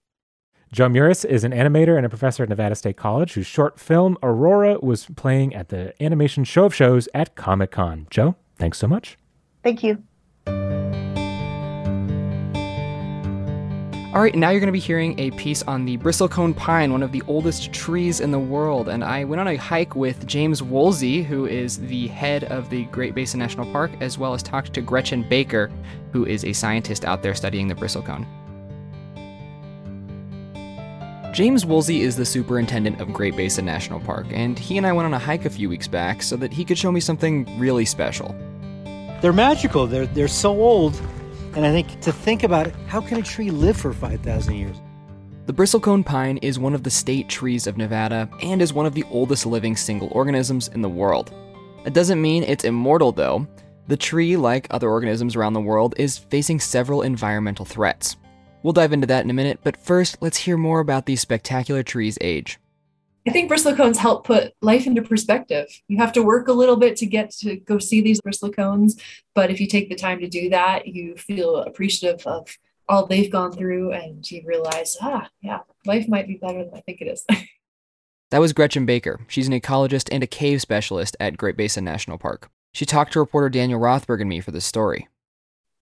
Jo 0.72 0.90
Meuris 0.90 1.24
is 1.24 1.46
an 1.46 1.54
animator 1.54 1.96
and 1.96 2.06
a 2.06 2.10
professor 2.10 2.44
at 2.44 2.50
Nevada 2.50 2.76
State 2.76 2.98
College 2.98 3.34
whose 3.34 3.48
short 3.48 3.80
film 3.80 4.18
Aurora 4.22 4.78
was 4.82 5.06
playing 5.16 5.56
at 5.56 5.70
the 5.70 5.94
animation 6.04 6.44
show 6.44 6.66
of 6.66 6.76
shows 6.76 7.08
at 7.14 7.36
Comic 7.36 7.72
Con. 7.72 8.06
Jo, 8.10 8.36
thanks 8.58 8.78
so 8.78 8.88
much. 8.88 9.18
Thank 9.64 9.82
you. 9.82 10.04
All 14.14 14.24
right, 14.24 14.36
now 14.36 14.50
you're 14.50 14.60
going 14.60 14.68
to 14.68 14.74
be 14.74 14.80
hearing 14.80 15.18
a 15.20 15.32
piece 15.32 15.64
on 15.64 15.86
the 15.86 15.98
bristlecone 16.00 16.56
pine, 16.56 16.92
one 16.92 17.04
of 17.04 17.12
the 17.12 17.22
oldest 17.28 17.72
trees 17.72 18.20
in 18.20 18.32
the 18.32 18.40
world. 18.40 18.90
And 18.90 19.04
I 19.04 19.24
went 19.24 19.40
on 19.40 19.48
a 19.48 19.56
hike 19.56 19.96
with 19.96 20.26
James 20.26 20.64
Woolsey, 20.64 21.24
who 21.24 21.46
is 21.46 21.78
the 21.78 22.08
head 22.08 22.46
of 22.46 22.70
the 22.70 22.86
Great 22.86 23.14
Basin 23.16 23.40
National 23.40 23.72
Park, 23.72 23.92
as 24.02 24.18
well 24.18 24.34
as 24.34 24.42
talked 24.44 24.74
to 24.74 24.82
Gretchen 24.82 25.28
Baker, 25.30 25.72
who 26.12 26.26
is 26.26 26.44
a 26.44 26.52
scientist 26.52 27.06
out 27.06 27.22
there 27.22 27.36
studying 27.36 27.68
the 27.68 27.76
bristlecone. 27.76 28.26
James 31.38 31.68
Woolsey 31.68 32.02
is 32.02 32.16
the 32.16 32.26
superintendent 32.26 33.00
of 33.00 33.14
Great 33.14 33.36
Basin 33.36 33.64
National 33.64 34.00
Park, 34.00 34.26
and 34.32 34.58
he 34.58 34.76
and 34.76 34.88
I 34.88 34.92
went 34.92 35.06
on 35.06 35.14
a 35.14 35.20
hike 35.20 35.46
a 35.46 35.52
few 35.52 35.70
weeks 35.70 35.88
back 35.88 36.24
so 36.24 36.36
that 36.36 36.52
he 36.52 36.66
could 36.66 36.80
show 36.80 36.92
me 36.92 37.00
something 37.00 37.46
really 37.60 37.86
special. 37.86 38.36
They're 39.22 39.32
magical. 39.32 39.86
They're 39.86 40.08
they're 40.08 40.28
so 40.28 40.60
old 40.60 41.00
and 41.56 41.64
I 41.64 41.72
think 41.72 42.02
to 42.02 42.12
think 42.12 42.42
about 42.42 42.66
it, 42.66 42.76
how 42.88 43.02
can 43.02 43.20
a 43.20 43.22
tree 43.22 43.52
live 43.52 43.78
for 43.78 43.94
5,000 43.94 44.56
years? 44.56 44.78
The 45.46 45.54
bristlecone 45.54 46.04
pine 46.04 46.38
is 46.38 46.58
one 46.58 46.74
of 46.74 46.82
the 46.82 46.90
state 46.90 47.30
trees 47.30 47.68
of 47.68 47.78
Nevada 47.78 48.28
and 48.42 48.60
is 48.60 48.74
one 48.74 48.88
of 48.88 48.96
the 48.96 49.06
oldest 49.12 49.46
living 49.46 49.76
single 49.76 50.08
organisms 50.14 50.70
in 50.70 50.82
the 50.82 50.90
world. 50.90 51.32
It 51.86 51.94
doesn't 51.94 52.20
mean 52.20 52.46
it's 52.46 52.64
immortal, 52.66 53.12
though. 53.12 53.46
The 53.86 53.96
tree, 53.96 54.38
like 54.38 54.66
other 54.72 54.90
organisms 54.90 55.36
around 55.36 55.54
the 55.54 55.62
world, 55.62 55.94
is 55.98 56.18
facing 56.18 56.60
several 56.60 57.04
environmental 57.04 57.64
threats. 57.64 58.16
We'll 58.68 58.74
dive 58.74 58.92
into 58.92 59.08
that 59.08 59.24
in 59.24 59.30
a 59.30 59.34
minute, 59.34 59.62
but 59.64 59.78
first, 59.78 60.18
let's 60.20 60.40
hear 60.40 60.58
more 60.58 60.82
about 60.82 61.06
these 61.06 61.22
spectacular 61.22 61.84
trees' 61.84 62.18
age. 62.20 62.60
I 63.26 63.32
think 63.32 63.50
bristlecones 63.50 63.96
help 63.96 64.28
put 64.28 64.56
life 64.62 64.86
into 64.86 65.02
perspective. 65.02 65.68
You 65.88 66.00
have 66.00 66.12
to 66.12 66.22
work 66.22 66.50
a 66.50 66.52
little 66.52 66.76
bit 66.76 66.98
to 66.98 67.06
get 67.06 67.32
to 67.38 67.56
go 67.56 67.80
see 67.80 68.02
these 68.02 68.20
bristlecones, 68.20 69.02
but 69.34 69.50
if 69.50 69.62
you 69.62 69.68
take 69.68 69.88
the 69.88 69.96
time 69.96 70.20
to 70.20 70.28
do 70.28 70.50
that, 70.50 70.86
you 70.86 71.16
feel 71.16 71.56
appreciative 71.56 72.28
of 72.28 72.58
all 72.90 73.06
they've 73.06 73.32
gone 73.32 73.54
through 73.54 73.94
and 73.94 74.30
you 74.30 74.44
realize, 74.46 74.98
ah, 75.02 75.30
yeah, 75.40 75.60
life 75.86 76.10
might 76.10 76.28
be 76.28 76.36
better 76.36 76.66
than 76.66 76.74
I 76.74 76.82
think 76.82 77.00
it 77.00 77.08
is. 77.08 77.26
that 78.32 78.42
was 78.42 78.52
Gretchen 78.52 78.86
Baker. 78.86 79.22
She's 79.30 79.48
an 79.48 79.58
ecologist 79.58 80.10
and 80.12 80.24
a 80.24 80.28
cave 80.28 80.62
specialist 80.62 81.16
at 81.22 81.38
Great 81.38 81.56
Basin 81.56 81.86
National 81.86 82.18
Park. 82.18 82.50
She 82.74 82.86
talked 82.86 83.14
to 83.14 83.20
reporter 83.20 83.48
Daniel 83.48 83.80
Rothberg 83.80 84.20
and 84.20 84.28
me 84.28 84.42
for 84.42 84.52
this 84.52 84.66
story. 84.66 85.08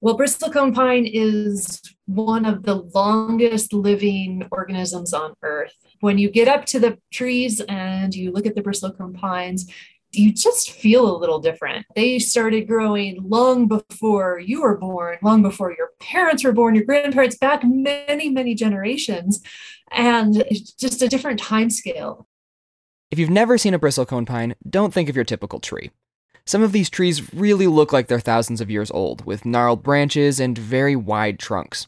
Well, 0.05 0.15
bristlecone 0.15 0.75
pine 0.75 1.07
is 1.11 1.81
one 2.05 2.45
of 2.45 2.61
the 2.61 2.75
longest 2.75 3.73
living 3.73 4.47
organisms 4.51 5.15
on 5.15 5.33
Earth 5.41 5.73
when 5.99 6.19
you 6.19 6.29
get 6.29 6.47
up 6.47 6.65
to 6.65 6.79
the 6.79 6.99
trees 7.11 7.59
and 7.61 8.13
you 8.13 8.31
look 8.31 8.45
at 8.45 8.53
the 8.53 8.61
bristlecone 8.61 9.15
pines, 9.15 9.67
you 10.11 10.31
just 10.31 10.69
feel 10.69 11.09
a 11.09 11.17
little 11.17 11.39
different. 11.39 11.87
They 11.95 12.19
started 12.19 12.67
growing 12.67 13.17
long 13.27 13.67
before 13.67 14.37
you 14.37 14.61
were 14.61 14.77
born, 14.77 15.17
long 15.23 15.41
before 15.41 15.73
your 15.75 15.89
parents 15.99 16.43
were 16.43 16.53
born, 16.53 16.75
your 16.75 16.85
grandparents, 16.85 17.39
back 17.39 17.63
many, 17.63 18.29
many 18.29 18.53
generations. 18.53 19.41
And 19.91 20.37
it's 20.51 20.71
just 20.71 21.01
a 21.01 21.07
different 21.07 21.39
time 21.39 21.71
scale. 21.71 22.27
If 23.09 23.17
you've 23.17 23.31
never 23.31 23.57
seen 23.57 23.73
a 23.73 23.79
bristlecone 23.79 24.27
pine, 24.27 24.53
don't 24.69 24.93
think 24.93 25.09
of 25.09 25.15
your 25.15 25.25
typical 25.25 25.59
tree. 25.59 25.89
Some 26.47 26.62
of 26.62 26.73
these 26.73 26.91
trees 26.91 27.34
really 27.34 27.65
look 27.65 27.91
like 27.91 28.05
they're 28.05 28.19
thousands 28.19 28.62
of 28.62 28.69
years 28.69 28.91
old, 28.91 29.25
with 29.25 29.45
gnarled 29.45 29.81
branches 29.81 30.39
and 30.39 30.55
very 30.55 30.95
wide 30.95 31.39
trunks. 31.39 31.88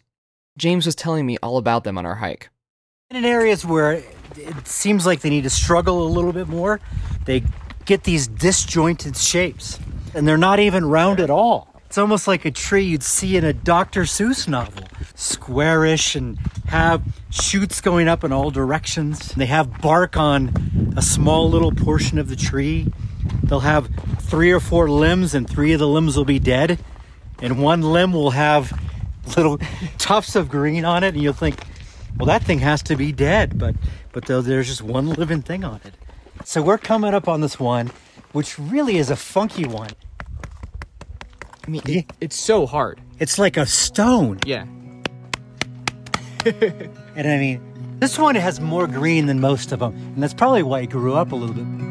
James 0.57 0.87
was 0.87 0.95
telling 0.95 1.27
me 1.27 1.37
all 1.43 1.57
about 1.57 1.83
them 1.83 1.95
on 1.95 2.07
our 2.07 2.15
hike. 2.15 2.49
In 3.11 3.23
areas 3.23 3.63
where 3.63 4.01
it 4.35 4.67
seems 4.67 5.05
like 5.05 5.21
they 5.21 5.29
need 5.29 5.43
to 5.43 5.51
struggle 5.51 6.01
a 6.01 6.09
little 6.09 6.33
bit 6.33 6.47
more, 6.47 6.79
they 7.25 7.43
get 7.85 8.03
these 8.03 8.27
disjointed 8.27 9.15
shapes, 9.15 9.77
and 10.15 10.27
they're 10.27 10.39
not 10.39 10.59
even 10.59 10.89
round 10.89 11.19
at 11.19 11.29
all. 11.29 11.79
It's 11.85 11.99
almost 11.99 12.27
like 12.27 12.43
a 12.43 12.51
tree 12.51 12.83
you'd 12.83 13.03
see 13.03 13.37
in 13.37 13.45
a 13.45 13.53
Dr. 13.53 14.01
Seuss 14.01 14.47
novel, 14.47 14.85
squarish 15.13 16.15
and 16.15 16.37
have 16.69 17.03
shoots 17.29 17.79
going 17.79 18.07
up 18.07 18.23
in 18.23 18.33
all 18.33 18.49
directions. 18.49 19.29
They 19.35 19.45
have 19.45 19.81
bark 19.81 20.17
on 20.17 20.95
a 20.97 21.01
small 21.03 21.47
little 21.47 21.71
portion 21.71 22.17
of 22.17 22.27
the 22.27 22.35
tree. 22.35 22.91
They'll 23.43 23.59
have 23.61 23.89
three 24.21 24.51
or 24.51 24.59
four 24.59 24.89
limbs, 24.89 25.33
and 25.33 25.49
three 25.49 25.73
of 25.73 25.79
the 25.79 25.87
limbs 25.87 26.17
will 26.17 26.25
be 26.25 26.39
dead, 26.39 26.79
and 27.41 27.61
one 27.61 27.81
limb 27.81 28.13
will 28.13 28.31
have 28.31 28.77
little 29.35 29.59
tufts 29.97 30.35
of 30.35 30.49
green 30.49 30.85
on 30.85 31.03
it, 31.03 31.13
and 31.13 31.21
you'll 31.21 31.33
think, 31.33 31.59
well, 32.17 32.27
that 32.27 32.43
thing 32.43 32.59
has 32.59 32.81
to 32.83 32.95
be 32.95 33.11
dead, 33.11 33.57
but 33.57 33.75
but 34.11 34.25
there's 34.25 34.67
just 34.67 34.81
one 34.81 35.09
living 35.09 35.41
thing 35.41 35.63
on 35.63 35.79
it. 35.85 35.93
So 36.43 36.61
we're 36.61 36.77
coming 36.77 37.13
up 37.13 37.27
on 37.27 37.41
this 37.41 37.59
one, 37.59 37.91
which 38.31 38.57
really 38.57 38.97
is 38.97 39.11
a 39.11 39.15
funky 39.15 39.65
one. 39.67 39.89
I 41.65 41.69
mean, 41.69 41.81
it, 41.85 42.05
it's 42.21 42.35
so 42.35 42.65
hard. 42.65 43.01
It's 43.19 43.37
like 43.37 43.57
a 43.57 43.65
stone. 43.65 44.39
Yeah. 44.45 44.65
and 46.45 47.27
I 47.27 47.37
mean, 47.37 47.97
this 47.99 48.17
one 48.17 48.35
has 48.35 48.59
more 48.59 48.87
green 48.87 49.25
than 49.25 49.39
most 49.41 49.71
of 49.71 49.79
them, 49.79 49.93
and 49.93 50.23
that's 50.23 50.33
probably 50.33 50.63
why 50.63 50.81
it 50.81 50.89
grew 50.89 51.13
up 51.13 51.31
a 51.31 51.35
little 51.35 51.55
bit. 51.55 51.86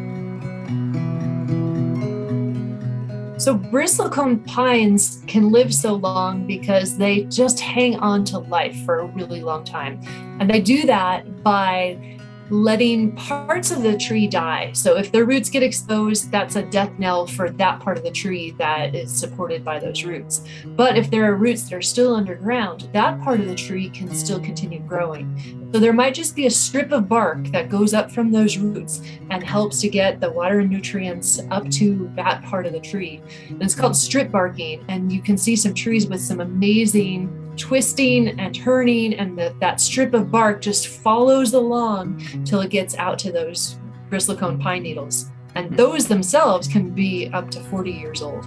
So 3.47 3.57
bristlecone 3.57 4.45
pines 4.45 5.23
can 5.29 5.53
live 5.53 5.73
so 5.73 5.95
long 5.95 6.49
because 6.49 6.99
they 6.99 7.23
just 7.27 7.61
hang 7.61 7.95
on 8.01 8.25
to 8.25 8.41
life 8.41 8.77
for 8.85 8.99
a 8.99 9.07
really 9.07 9.41
long 9.41 9.63
time. 9.63 10.01
And 10.41 10.51
they 10.51 10.61
do 10.61 10.85
that 10.87 11.45
by 11.45 12.16
letting 12.51 13.13
parts 13.17 13.71
of 13.71 13.83
the 13.83 13.97
tree 13.97 14.27
die. 14.27 14.71
So 14.73 14.97
if 14.97 15.11
their 15.11 15.25
roots 15.25 15.51
get 15.51 15.63
exposed, 15.63 16.31
that's 16.31 16.57
a 16.57 16.63
death 16.63 16.93
knell 16.99 17.27
for 17.27 17.51
that 17.51 17.81
part 17.81 17.99
of 17.99 18.05
the 18.05 18.11
tree 18.11 18.53
that 18.59 18.95
is 18.95 19.11
supported 19.11 19.65
by 19.65 19.79
those 19.79 20.05
roots. 20.05 20.45
But 20.65 20.97
if 20.97 21.11
there 21.11 21.25
are 21.31 21.37
roots 21.37 21.65
that 21.65 21.75
are 21.75 21.83
still 21.83 22.15
underground, 22.15 22.89
that 22.93 23.21
part 23.23 23.41
of 23.41 23.47
the 23.47 23.55
tree 23.55 23.91
can 23.91 24.15
still 24.15 24.41
continue 24.41 24.81
growing. 24.81 25.71
So 25.73 25.81
there 25.81 25.93
might 25.93 26.15
just 26.15 26.37
be 26.37 26.47
a 26.47 26.51
strip 26.51 26.93
of 26.93 27.09
bark 27.09 27.49
that 27.49 27.69
goes 27.69 27.93
up 27.93 28.11
from 28.11 28.31
those 28.31 28.57
roots 28.57 29.03
and 29.31 29.43
helps 29.43 29.81
to 29.81 29.89
get 29.89 30.21
the 30.21 30.31
water 30.31 30.61
and 30.61 30.71
nutrients 30.71 31.41
up 31.51 31.69
to 31.73 32.11
that 32.17 32.43
part 32.45 32.67
of 32.67 32.73
the 32.73 32.81
tree. 32.81 33.21
And 33.49 33.63
it's 33.63 33.75
called 33.75 33.97
strip 33.97 34.31
barking. 34.31 34.85
And 34.89 35.13
you 35.13 35.21
can 35.21 35.37
see 35.37 35.57
some 35.57 35.75
trees 35.75 36.07
with 36.07 36.21
some 36.21 36.41
amazing 36.41 37.46
twisting 37.57 38.41
and 38.41 38.55
turning, 38.55 39.15
and 39.15 39.39
the, 39.39 39.55
that 39.61 39.81
strip 39.81 40.15
of 40.15 40.31
bark 40.31 40.61
just 40.61 40.89
follows 40.89 41.55
along 41.55 42.23
till 42.45 42.61
it 42.61 42.71
gets 42.71 42.95
out 42.97 43.19
to 43.21 43.33
those 43.33 43.77
bristlecone 44.11 44.61
pine 44.61 44.83
needles. 44.83 45.31
And 45.55 45.75
those 45.77 46.07
themselves 46.07 46.69
can 46.69 46.91
be 46.91 47.29
up 47.33 47.51
to 47.53 47.61
40 47.61 47.91
years 47.91 48.23
old. 48.23 48.47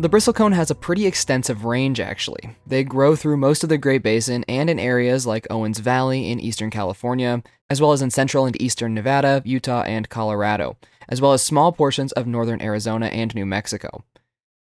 The 0.00 0.08
bristlecone 0.08 0.54
has 0.54 0.70
a 0.70 0.76
pretty 0.76 1.06
extensive 1.06 1.64
range, 1.64 1.98
actually. 1.98 2.56
They 2.64 2.84
grow 2.84 3.16
through 3.16 3.36
most 3.36 3.64
of 3.64 3.68
the 3.68 3.78
Great 3.78 4.04
Basin 4.04 4.44
and 4.46 4.70
in 4.70 4.78
areas 4.78 5.26
like 5.26 5.48
Owens 5.50 5.80
Valley 5.80 6.30
in 6.30 6.38
eastern 6.38 6.70
California, 6.70 7.42
as 7.68 7.80
well 7.80 7.90
as 7.90 8.00
in 8.00 8.10
central 8.10 8.46
and 8.46 8.60
eastern 8.62 8.94
Nevada, 8.94 9.42
Utah, 9.44 9.82
and 9.82 10.08
Colorado, 10.08 10.76
as 11.08 11.20
well 11.20 11.32
as 11.32 11.42
small 11.42 11.72
portions 11.72 12.12
of 12.12 12.28
northern 12.28 12.62
Arizona 12.62 13.06
and 13.06 13.34
New 13.34 13.44
Mexico. 13.44 14.04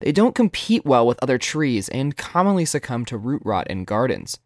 They 0.01 0.12
don't 0.12 0.36
compete 0.36 0.86
well 0.86 1.08
with 1.08 1.21
other 1.21 1.38
trees 1.38 1.88
and 1.89 2.17
commonly 2.17 2.65
succumb 2.65 3.05
to 3.05 3.17
root 3.17 3.41
rot 3.45 3.67
in 3.67 3.86
gardens. 3.86 4.39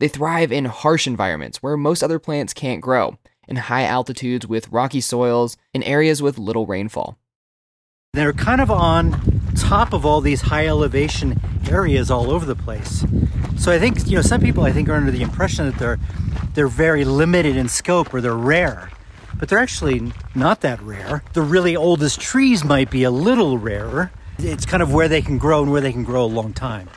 They 0.00 0.08
thrive 0.08 0.52
in 0.52 0.66
harsh 0.66 1.06
environments 1.06 1.62
where 1.62 1.76
most 1.76 2.02
other 2.02 2.18
plants 2.18 2.52
can't 2.52 2.82
grow, 2.82 3.16
in 3.48 3.56
high 3.56 3.84
altitudes 3.84 4.46
with 4.46 4.68
rocky 4.68 5.00
soils, 5.00 5.56
in 5.72 5.82
areas 5.84 6.20
with 6.20 6.38
little 6.38 6.66
rainfall. 6.66 7.18
They're 8.12 8.32
kind 8.32 8.60
of 8.60 8.70
on 8.70 9.40
top 9.56 9.92
of 9.92 10.04
all 10.04 10.20
these 10.20 10.42
high 10.42 10.66
elevation 10.66 11.40
areas 11.70 12.10
all 12.10 12.30
over 12.30 12.44
the 12.44 12.54
place. 12.54 13.04
So 13.58 13.72
I 13.72 13.78
think 13.78 14.06
you 14.06 14.16
know 14.16 14.22
some 14.22 14.40
people 14.40 14.64
I 14.64 14.72
think 14.72 14.88
are 14.88 14.94
under 14.94 15.10
the 15.10 15.22
impression 15.22 15.66
that 15.66 15.78
they're 15.78 15.98
they're 16.54 16.68
very 16.68 17.04
limited 17.04 17.56
in 17.56 17.68
scope 17.68 18.12
or 18.12 18.20
they're 18.20 18.34
rare. 18.34 18.90
But 19.38 19.48
they're 19.48 19.58
actually 19.58 20.12
not 20.34 20.62
that 20.62 20.80
rare. 20.80 21.22
The 21.34 21.42
really 21.42 21.76
oldest 21.76 22.20
trees 22.20 22.64
might 22.64 22.90
be 22.90 23.02
a 23.02 23.10
little 23.10 23.58
rarer, 23.58 24.10
it's 24.38 24.66
kind 24.66 24.82
of 24.82 24.92
where 24.92 25.08
they 25.08 25.22
can 25.22 25.38
grow 25.38 25.62
and 25.62 25.72
where 25.72 25.80
they 25.80 25.92
can 25.92 26.04
grow 26.04 26.24
a 26.24 26.26
long 26.26 26.52
time. 26.52 26.88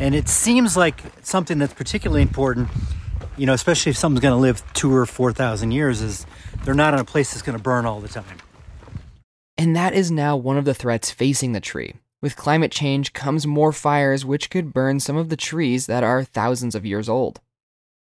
And 0.00 0.14
it 0.14 0.28
seems 0.28 0.76
like 0.76 1.00
something 1.22 1.58
that's 1.58 1.74
particularly 1.74 2.22
important, 2.22 2.68
you 3.36 3.46
know, 3.46 3.52
especially 3.52 3.90
if 3.90 3.96
something's 3.96 4.20
going 4.20 4.34
to 4.34 4.40
live 4.40 4.62
two 4.74 4.92
or 4.94 5.06
4,000 5.06 5.70
years, 5.70 6.00
is 6.00 6.26
they're 6.64 6.74
not 6.74 6.94
in 6.94 7.00
a 7.00 7.04
place 7.04 7.32
that's 7.32 7.42
going 7.42 7.56
to 7.56 7.62
burn 7.62 7.86
all 7.86 8.00
the 8.00 8.08
time. 8.08 8.38
And 9.56 9.76
that 9.76 9.94
is 9.94 10.10
now 10.10 10.36
one 10.36 10.56
of 10.56 10.64
the 10.64 10.74
threats 10.74 11.10
facing 11.10 11.52
the 11.52 11.60
tree. 11.60 11.94
With 12.20 12.36
climate 12.36 12.72
change 12.72 13.12
comes 13.12 13.46
more 13.46 13.72
fires, 13.72 14.24
which 14.24 14.50
could 14.50 14.72
burn 14.72 15.00
some 15.00 15.16
of 15.16 15.28
the 15.28 15.36
trees 15.36 15.86
that 15.86 16.02
are 16.04 16.24
thousands 16.24 16.74
of 16.74 16.86
years 16.86 17.08
old. 17.08 17.40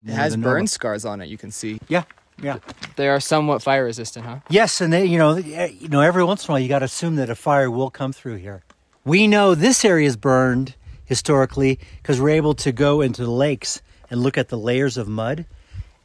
It 0.04 0.12
has 0.12 0.36
burn 0.36 0.66
scars 0.66 1.04
on 1.04 1.20
it, 1.20 1.28
you 1.28 1.38
can 1.38 1.50
see. 1.50 1.78
Yeah, 1.88 2.04
yeah. 2.42 2.58
They 2.96 3.08
are 3.08 3.20
somewhat 3.20 3.62
fire 3.62 3.84
resistant, 3.84 4.26
huh? 4.26 4.38
Yes, 4.48 4.80
and 4.80 4.92
they, 4.92 5.06
you 5.06 5.18
know, 5.18 5.36
you 5.36 5.88
know, 5.88 6.00
every 6.00 6.24
once 6.24 6.46
in 6.46 6.50
a 6.50 6.52
while 6.52 6.60
you 6.60 6.68
got 6.68 6.80
to 6.80 6.86
assume 6.86 7.16
that 7.16 7.30
a 7.30 7.34
fire 7.34 7.70
will 7.70 7.90
come 7.90 8.12
through 8.12 8.36
here. 8.36 8.62
We 9.04 9.26
know 9.26 9.54
this 9.54 9.84
area 9.84 10.06
is 10.06 10.16
burned 10.16 10.74
historically 11.04 11.78
because 11.96 12.20
we're 12.20 12.30
able 12.30 12.54
to 12.54 12.72
go 12.72 13.00
into 13.00 13.24
the 13.24 13.30
lakes 13.30 13.82
and 14.10 14.20
look 14.20 14.38
at 14.38 14.48
the 14.48 14.58
layers 14.58 14.96
of 14.96 15.08
mud. 15.08 15.46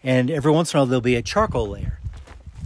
And 0.04 0.30
every 0.30 0.52
once 0.52 0.74
in 0.74 0.78
a 0.78 0.82
while, 0.82 0.86
there'll 0.88 1.02
be 1.02 1.16
a 1.16 1.22
charcoal 1.22 1.68
layer, 1.68 2.00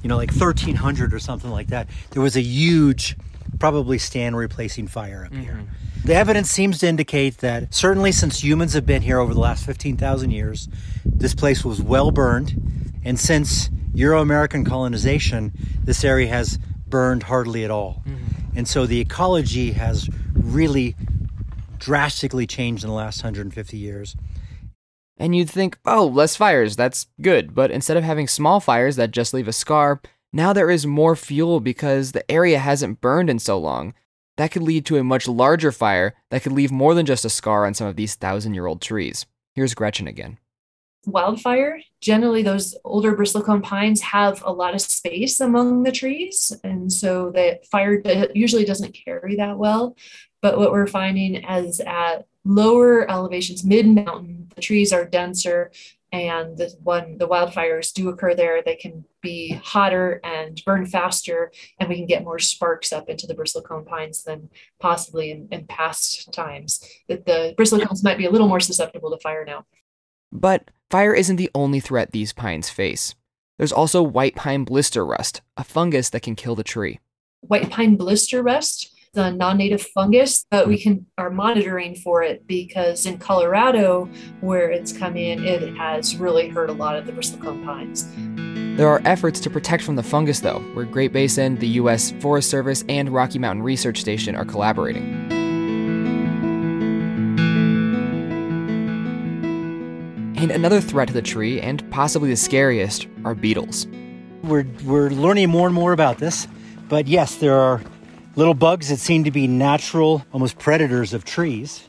you 0.03 0.09
know, 0.09 0.17
like 0.17 0.31
1300 0.31 1.13
or 1.13 1.19
something 1.19 1.49
like 1.49 1.67
that. 1.67 1.87
There 2.11 2.21
was 2.21 2.35
a 2.35 2.41
huge, 2.41 3.15
probably 3.59 3.97
stand 3.97 4.37
replacing 4.37 4.87
fire 4.87 5.25
up 5.25 5.31
mm-hmm. 5.31 5.41
here. 5.41 5.63
The 6.05 6.15
evidence 6.15 6.49
seems 6.49 6.79
to 6.79 6.87
indicate 6.87 7.37
that 7.39 7.73
certainly 7.73 8.11
since 8.11 8.43
humans 8.43 8.73
have 8.73 8.85
been 8.85 9.01
here 9.01 9.19
over 9.19 9.33
the 9.33 9.39
last 9.39 9.65
15,000 9.65 10.31
years, 10.31 10.67
this 11.05 11.35
place 11.35 11.63
was 11.63 11.81
well 11.81 12.11
burned. 12.11 13.01
And 13.03 13.19
since 13.19 13.69
Euro 13.93 14.21
American 14.21 14.65
colonization, 14.65 15.51
this 15.83 16.03
area 16.03 16.27
has 16.27 16.57
burned 16.87 17.23
hardly 17.23 17.63
at 17.63 17.71
all. 17.71 18.01
Mm-hmm. 18.07 18.57
And 18.57 18.67
so 18.67 18.85
the 18.85 18.99
ecology 18.99 19.71
has 19.73 20.09
really 20.33 20.95
drastically 21.77 22.47
changed 22.47 22.83
in 22.83 22.89
the 22.89 22.95
last 22.95 23.23
150 23.23 23.77
years. 23.77 24.15
And 25.17 25.35
you'd 25.35 25.49
think, 25.49 25.77
oh, 25.85 26.07
less 26.07 26.35
fires, 26.35 26.75
that's 26.75 27.07
good. 27.21 27.53
But 27.53 27.71
instead 27.71 27.97
of 27.97 28.03
having 28.03 28.27
small 28.27 28.59
fires 28.59 28.95
that 28.95 29.11
just 29.11 29.33
leave 29.33 29.47
a 29.47 29.53
scar, 29.53 30.01
now 30.31 30.53
there 30.53 30.69
is 30.69 30.85
more 30.85 31.15
fuel 31.15 31.59
because 31.59 32.13
the 32.13 32.29
area 32.31 32.59
hasn't 32.59 33.01
burned 33.01 33.29
in 33.29 33.39
so 33.39 33.57
long. 33.57 33.93
That 34.39 34.51
could 34.51 34.63
lead 34.63 34.85
to 34.85 34.95
a 34.95 35.03
much 35.03 35.27
larger 35.27 35.69
fire 35.69 36.15
that 36.29 36.43
could 36.43 36.53
leave 36.53 36.71
more 36.71 36.93
than 36.93 37.05
just 37.05 37.25
a 37.25 37.29
scar 37.29 37.65
on 37.65 37.73
some 37.73 37.87
of 37.87 37.97
these 37.97 38.15
thousand 38.15 38.53
year 38.53 38.67
old 38.67 38.81
trees. 38.81 39.25
Here's 39.53 39.73
Gretchen 39.73 40.07
again 40.07 40.37
wildfire, 41.05 41.81
generally 41.99 42.41
those 42.41 42.75
older 42.85 43.15
bristlecone 43.15 43.63
pines 43.63 44.01
have 44.01 44.41
a 44.45 44.51
lot 44.51 44.73
of 44.73 44.81
space 44.81 45.41
among 45.41 45.83
the 45.83 45.91
trees. 45.91 46.53
And 46.63 46.91
so 46.91 47.31
the 47.31 47.59
fire 47.69 48.01
usually 48.33 48.63
doesn't 48.63 48.93
carry 49.05 49.35
that 49.35 49.57
well. 49.57 49.97
But 50.41 50.57
what 50.57 50.71
we're 50.71 50.87
finding 50.87 51.35
is 51.35 51.81
at 51.81 52.25
lower 52.45 53.09
elevations, 53.09 53.65
mid 53.65 53.87
mountain, 53.87 54.51
the 54.55 54.61
trees 54.61 54.93
are 54.93 55.05
denser. 55.05 55.71
And 56.11 56.57
the, 56.57 56.73
when 56.81 57.17
the 57.17 57.27
wildfires 57.27 57.93
do 57.93 58.07
occur 58.09 58.35
there, 58.35 58.61
they 58.61 58.75
can 58.75 59.05
be 59.21 59.59
hotter 59.63 60.19
and 60.23 60.61
burn 60.65 60.85
faster, 60.85 61.51
and 61.79 61.89
we 61.89 61.95
can 61.95 62.05
get 62.05 62.23
more 62.23 62.39
sparks 62.39 62.91
up 62.91 63.09
into 63.09 63.27
the 63.27 63.35
bristlecone 63.35 63.85
pines 63.85 64.23
than 64.23 64.49
possibly 64.79 65.31
in, 65.31 65.47
in 65.51 65.65
past 65.67 66.31
times. 66.33 66.83
That 67.07 67.25
the 67.25 67.53
bristlecones 67.57 68.03
might 68.03 68.17
be 68.17 68.25
a 68.25 68.31
little 68.31 68.47
more 68.47 68.59
susceptible 68.59 69.11
to 69.11 69.19
fire 69.19 69.45
now. 69.45 69.65
But 70.31 70.69
fire 70.89 71.13
isn't 71.13 71.37
the 71.37 71.51
only 71.55 71.79
threat 71.79 72.11
these 72.11 72.33
pines 72.33 72.69
face. 72.69 73.15
There's 73.57 73.73
also 73.73 74.01
white 74.01 74.35
pine 74.35 74.63
blister 74.63 75.05
rust, 75.05 75.41
a 75.57 75.63
fungus 75.63 76.09
that 76.11 76.21
can 76.21 76.35
kill 76.35 76.55
the 76.55 76.63
tree. 76.63 76.99
White 77.41 77.69
pine 77.69 77.95
blister 77.95 78.41
rust, 78.41 78.95
the 79.13 79.31
non-native 79.31 79.81
fungus, 79.81 80.45
but 80.51 80.67
we 80.67 80.77
can 80.77 81.05
are 81.17 81.29
monitoring 81.29 81.95
for 81.95 82.21
it 82.21 82.45
because 82.47 83.05
in 83.05 83.17
Colorado, 83.17 84.09
where 84.41 84.69
it's 84.69 84.93
come 84.93 85.17
in, 85.17 85.43
it 85.43 85.75
has 85.75 86.15
really 86.17 86.49
hurt 86.49 86.69
a 86.69 86.73
lot 86.73 86.95
of 86.95 87.05
the 87.05 87.11
bristlecone 87.11 87.63
pines. 87.65 88.07
There 88.77 88.87
are 88.87 89.01
efforts 89.05 89.39
to 89.41 89.49
protect 89.49 89.83
from 89.83 89.95
the 89.95 90.03
fungus, 90.03 90.39
though, 90.39 90.59
where 90.73 90.85
Great 90.85 91.11
Basin, 91.11 91.55
the 91.55 91.67
U.S. 91.67 92.11
Forest 92.19 92.49
Service, 92.49 92.85
and 92.87 93.09
Rocky 93.09 93.39
Mountain 93.39 93.63
Research 93.63 93.99
Station 93.99 94.35
are 94.35 94.45
collaborating. 94.45 95.03
And 100.37 100.51
another 100.51 100.79
threat 100.79 101.09
to 101.09 101.13
the 101.13 101.21
tree, 101.21 101.59
and 101.59 101.83
possibly 101.91 102.29
the 102.29 102.37
scariest, 102.37 103.07
are 103.25 103.35
beetles. 103.35 103.87
We're, 104.43 104.65
we're 104.85 105.09
learning 105.09 105.49
more 105.49 105.67
and 105.67 105.75
more 105.75 105.91
about 105.91 106.19
this, 106.19 106.47
but 106.87 107.07
yes, 107.07 107.35
there 107.35 107.59
are 107.59 107.81
little 108.39 108.53
bugs 108.53 108.87
that 108.87 108.99
seem 108.99 109.25
to 109.25 109.31
be 109.31 109.47
natural, 109.47 110.25
almost 110.31 110.57
predators 110.57 111.13
of 111.13 111.25
trees. 111.25 111.83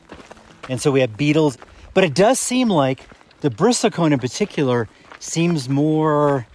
And 0.67 0.81
so 0.81 0.91
we 0.91 0.99
have 0.99 1.15
beetles, 1.15 1.57
but 1.93 2.03
it 2.03 2.13
does 2.13 2.39
seem 2.39 2.67
like 2.67 3.07
the 3.39 3.49
bristlecone 3.49 4.11
in 4.11 4.19
particular 4.19 4.89
seems 5.21 5.69
more 5.69 6.45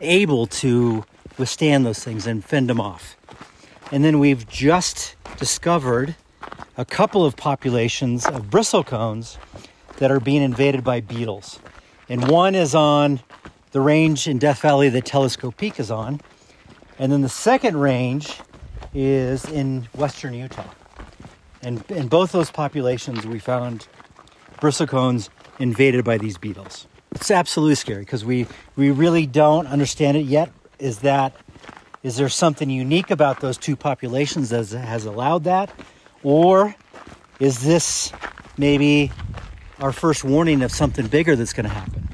able 0.00 0.46
to 0.46 1.04
withstand 1.38 1.84
those 1.84 2.04
things 2.04 2.24
and 2.24 2.44
fend 2.44 2.70
them 2.70 2.80
off. 2.80 3.16
And 3.90 4.04
then 4.04 4.20
we've 4.20 4.48
just 4.48 5.16
discovered 5.38 6.14
a 6.76 6.84
couple 6.84 7.26
of 7.26 7.36
populations 7.36 8.26
of 8.26 8.44
bristlecones 8.44 9.38
that 9.96 10.12
are 10.12 10.20
being 10.20 10.40
invaded 10.40 10.84
by 10.84 11.00
beetles. 11.00 11.58
And 12.08 12.28
one 12.28 12.54
is 12.54 12.76
on 12.76 13.18
the 13.72 13.80
range 13.80 14.28
in 14.28 14.38
Death 14.38 14.60
Valley 14.60 14.88
that 14.88 15.04
Telescope 15.04 15.56
Peak 15.56 15.80
is 15.80 15.90
on. 15.90 16.20
And 16.96 17.10
then 17.10 17.22
the 17.22 17.28
second 17.28 17.76
range 17.76 18.38
is 18.94 19.44
in 19.44 19.88
western 19.94 20.34
Utah. 20.34 20.68
And 21.62 21.88
in 21.90 22.08
both 22.08 22.32
those 22.32 22.50
populations, 22.50 23.26
we 23.26 23.38
found 23.38 23.86
bristlecones 24.60 25.28
invaded 25.58 26.04
by 26.04 26.18
these 26.18 26.38
beetles. 26.38 26.86
It's 27.12 27.30
absolutely 27.30 27.74
scary 27.74 28.00
because 28.00 28.24
we, 28.24 28.46
we 28.76 28.90
really 28.90 29.26
don't 29.26 29.66
understand 29.66 30.16
it 30.16 30.24
yet. 30.26 30.52
Is 30.78 31.00
that 31.00 31.34
is 32.02 32.16
there 32.16 32.30
something 32.30 32.70
unique 32.70 33.10
about 33.10 33.40
those 33.40 33.58
two 33.58 33.76
populations 33.76 34.48
that 34.48 34.68
has 34.70 35.04
allowed 35.04 35.44
that? 35.44 35.70
Or 36.22 36.74
is 37.38 37.62
this 37.62 38.10
maybe 38.56 39.12
our 39.80 39.92
first 39.92 40.24
warning 40.24 40.62
of 40.62 40.70
something 40.70 41.06
bigger 41.06 41.34
that's 41.36 41.52
going 41.52 41.64
to 41.64 41.72
happen. 41.74 42.08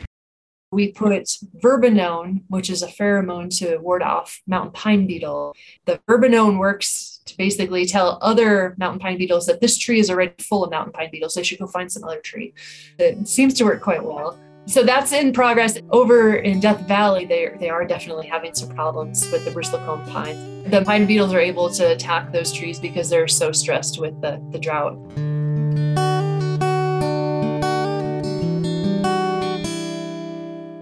We 0.77 0.93
put 0.93 1.39
verbenone, 1.65 2.43
which 2.49 2.69
is 2.69 2.83
a 2.83 2.87
pheromone 2.87 3.49
to 3.61 3.79
ward 3.79 4.03
off 4.03 4.43
mountain 4.47 4.73
pine 4.73 5.07
beetle. 5.07 5.57
The 5.87 6.03
verbenone 6.07 6.59
works 6.59 7.23
to 7.25 7.35
basically 7.39 7.87
tell 7.87 8.19
other 8.21 8.75
mountain 8.77 8.99
pine 8.99 9.17
beetles 9.17 9.47
that 9.47 9.63
this 9.63 9.79
tree 9.79 10.01
is 10.01 10.11
already 10.11 10.35
full 10.39 10.63
of 10.63 10.71
mountain 10.71 10.93
pine 10.93 11.09
beetles. 11.11 11.33
They 11.33 11.45
should 11.45 11.61
go 11.61 11.67
find 11.67 11.91
some 11.91 12.05
other 12.05 12.21
tree. 12.21 12.53
It 12.99 13.27
seems 13.27 13.55
to 13.55 13.65
work 13.65 13.81
quite 13.81 14.05
well. 14.05 14.39
So 14.67 14.83
that's 14.83 15.13
in 15.13 15.33
progress. 15.33 15.79
Over 15.89 16.35
in 16.35 16.61
Death 16.61 16.87
Valley, 16.87 17.25
they, 17.25 17.57
they 17.59 17.71
are 17.71 17.87
definitely 17.87 18.27
having 18.27 18.53
some 18.53 18.69
problems 18.69 19.27
with 19.33 19.47
the 19.47 19.53
bristlecone 19.53 20.07
pines. 20.11 20.71
The 20.71 20.85
pine 20.85 21.07
beetles 21.07 21.33
are 21.33 21.41
able 21.41 21.71
to 21.71 21.93
attack 21.93 22.33
those 22.33 22.53
trees 22.53 22.79
because 22.79 23.09
they're 23.09 23.29
so 23.29 23.51
stressed 23.51 23.99
with 23.99 24.21
the, 24.21 24.47
the 24.51 24.59
drought. 24.59 24.99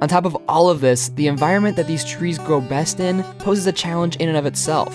On 0.04 0.08
top 0.08 0.26
of 0.26 0.36
all 0.48 0.68
of 0.68 0.82
this, 0.82 1.08
the 1.08 1.28
environment 1.28 1.76
that 1.76 1.86
these 1.86 2.04
trees 2.04 2.38
grow 2.38 2.60
best 2.60 3.00
in 3.00 3.22
poses 3.38 3.66
a 3.66 3.72
challenge 3.72 4.16
in 4.16 4.28
and 4.28 4.36
of 4.36 4.44
itself. 4.44 4.94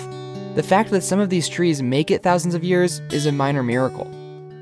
The 0.53 0.61
fact 0.61 0.91
that 0.91 1.01
some 1.01 1.19
of 1.19 1.31
these 1.31 1.49
trees 1.49 1.81
make 1.81 2.11
it 2.11 2.21
thousands 2.21 2.53
of 2.53 2.63
years 2.63 2.99
is 3.11 3.25
a 3.25 3.31
minor 3.31 3.63
miracle. 3.63 4.05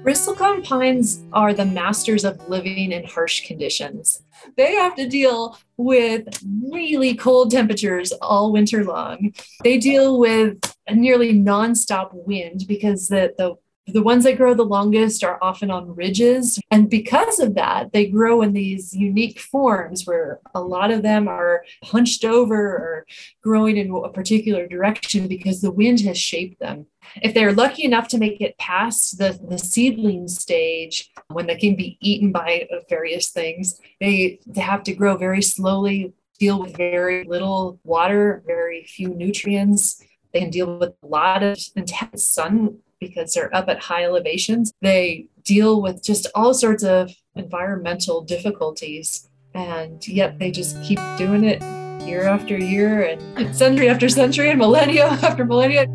Bristlecone 0.05 0.63
pines 0.63 1.21
are 1.33 1.53
the 1.53 1.65
masters 1.65 2.23
of 2.23 2.47
living 2.47 2.93
in 2.93 3.03
harsh 3.03 3.45
conditions. 3.45 4.23
They 4.55 4.73
have 4.75 4.95
to 4.95 5.10
deal 5.10 5.57
with 5.75 6.29
really 6.71 7.13
cold 7.13 7.51
temperatures 7.51 8.13
all 8.21 8.53
winter 8.53 8.86
long. 8.86 9.33
They 9.65 9.77
deal 9.77 10.17
with 10.17 10.60
a 10.88 10.95
nearly 10.95 11.33
nonstop 11.33 12.12
wind 12.13 12.63
because 12.69 13.10
the, 13.10 13.33
the 13.38 13.55
the 13.88 14.04
ones 14.04 14.26
that 14.26 14.38
grow 14.38 14.54
the 14.54 14.63
longest 14.63 15.23
are 15.23 15.39
often 15.41 15.71
on 15.71 15.95
ridges. 15.95 16.60
And 16.71 16.89
because 16.89 17.39
of 17.39 17.56
that, 17.56 17.93
they 17.93 18.06
grow 18.08 18.41
in 18.41 18.54
these 18.54 18.93
unique 18.93 19.39
forms 19.39 20.06
where 20.06 20.39
a 20.54 20.62
lot 20.62 20.91
of 20.91 21.04
them 21.04 21.28
are 21.28 21.63
hunched 21.84 22.26
over 22.26 22.58
or 22.58 23.06
growing 23.41 23.78
in 23.78 23.91
a 23.91 24.10
particular 24.10 24.67
direction 24.67 25.28
because 25.28 25.62
the 25.62 25.71
wind 25.71 26.02
has 26.02 26.17
shaped 26.17 26.60
them. 26.60 26.88
If 27.21 27.34
they're 27.34 27.54
lucky 27.54 27.86
enough 27.86 28.10
to 28.10 28.17
make 28.17 28.41
it 28.41 28.58
past 28.58 29.17
the, 29.17 29.39
the 29.50 29.58
seedling 29.58 30.28
stage, 30.28 31.10
when 31.30 31.47
they 31.47 31.56
can 31.56 31.76
be 31.76 31.97
eaten 32.02 32.34
by 32.34 32.67
various 32.89 33.30
things, 33.30 33.80
they, 34.02 34.39
they 34.45 34.62
have 34.62 34.84
to 34.84 34.93
grow 34.93 35.15
very 35.15 35.41
slowly, 35.41 36.13
deal 36.39 36.62
with 36.62 36.76
very 36.76 37.23
little 37.23 37.80
water, 37.86 38.43
very 38.45 38.84
few 38.84 39.10
nutrients. 39.10 40.04
They 40.34 40.41
can 40.41 40.50
deal 40.50 40.78
with 40.78 40.93
a 41.02 41.08
lot 41.08 41.41
of 41.41 41.58
intense 41.76 42.28
sun 42.28 42.80
because 42.99 43.33
they're 43.33 43.53
up 43.55 43.69
at 43.69 43.79
high 43.79 44.03
elevations. 44.03 44.73
They 44.81 45.27
deal 45.43 45.81
with 45.81 46.03
just 46.03 46.27
all 46.36 46.53
sorts 46.53 46.83
of 46.83 47.12
environmental 47.36 48.21
difficulties, 48.21 49.29
and 49.53 50.05
yet 50.07 50.39
they 50.39 50.51
just 50.51 50.81
keep 50.83 50.99
doing 51.17 51.43
it 51.43 51.62
year 52.07 52.23
after 52.23 52.57
year 52.57 53.01
and 53.03 53.55
century 53.55 53.89
after 53.89 54.07
century 54.07 54.49
and 54.49 54.60
millennia 54.60 55.05
after 55.23 55.45
millennia. 55.45 55.88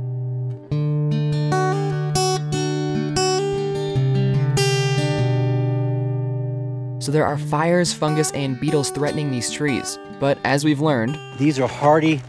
So 7.02 7.10
there 7.10 7.26
are 7.26 7.36
fires, 7.36 7.92
fungus, 7.92 8.30
and 8.30 8.60
beetles 8.60 8.90
threatening 8.90 9.32
these 9.32 9.50
trees. 9.50 9.98
But 10.20 10.38
as 10.44 10.64
we've 10.64 10.80
learned, 10.80 11.18
these 11.36 11.58
are 11.58 11.66
hardy 11.66 12.22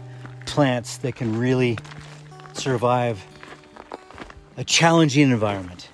plants 0.46 0.96
that 0.98 1.14
can 1.14 1.38
really 1.38 1.78
survive 2.54 3.24
a 4.56 4.64
challenging 4.64 5.30
environment. 5.30 5.90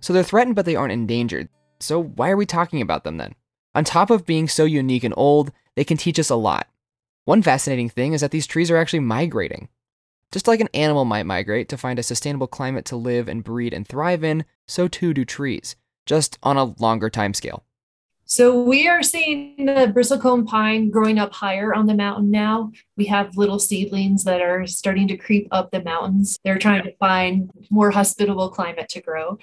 So 0.00 0.12
they're 0.12 0.22
threatened, 0.22 0.56
but 0.56 0.66
they 0.66 0.76
aren't 0.76 0.92
endangered. 0.92 1.48
So 1.80 2.02
why 2.02 2.30
are 2.30 2.36
we 2.36 2.46
talking 2.46 2.80
about 2.80 3.04
them 3.04 3.16
then? 3.16 3.34
On 3.74 3.84
top 3.84 4.10
of 4.10 4.24
being 4.24 4.48
so 4.48 4.64
unique 4.64 5.04
and 5.04 5.14
old, 5.16 5.52
they 5.74 5.84
can 5.84 5.96
teach 5.96 6.18
us 6.18 6.30
a 6.30 6.36
lot. 6.36 6.68
One 7.24 7.42
fascinating 7.42 7.90
thing 7.90 8.12
is 8.12 8.20
that 8.20 8.30
these 8.30 8.46
trees 8.46 8.70
are 8.70 8.76
actually 8.76 9.00
migrating. 9.00 9.68
Just 10.32 10.48
like 10.48 10.60
an 10.60 10.68
animal 10.72 11.04
might 11.04 11.26
migrate 11.26 11.68
to 11.68 11.76
find 11.76 11.98
a 11.98 12.02
sustainable 12.02 12.46
climate 12.46 12.84
to 12.86 12.96
live 12.96 13.28
and 13.28 13.44
breed 13.44 13.74
and 13.74 13.86
thrive 13.86 14.24
in, 14.24 14.44
so 14.66 14.88
too 14.88 15.12
do 15.12 15.24
trees, 15.24 15.76
just 16.06 16.38
on 16.42 16.56
a 16.56 16.74
longer 16.80 17.10
time 17.10 17.34
scale. 17.34 17.65
So 18.28 18.60
we 18.60 18.88
are 18.88 19.04
seeing 19.04 19.66
the 19.66 19.92
bristlecone 19.94 20.44
pine 20.46 20.90
growing 20.90 21.16
up 21.16 21.32
higher 21.32 21.72
on 21.72 21.86
the 21.86 21.94
mountain 21.94 22.28
now. 22.28 22.72
We 22.96 23.06
have 23.06 23.36
little 23.36 23.60
seedlings 23.60 24.24
that 24.24 24.40
are 24.42 24.66
starting 24.66 25.06
to 25.08 25.16
creep 25.16 25.46
up 25.52 25.70
the 25.70 25.84
mountains. 25.84 26.36
They're 26.44 26.58
trying 26.58 26.82
to 26.82 26.96
find 26.96 27.48
more 27.70 27.92
hospitable 27.92 28.50
climate 28.50 28.88
to 28.90 29.00
grow. 29.00 29.38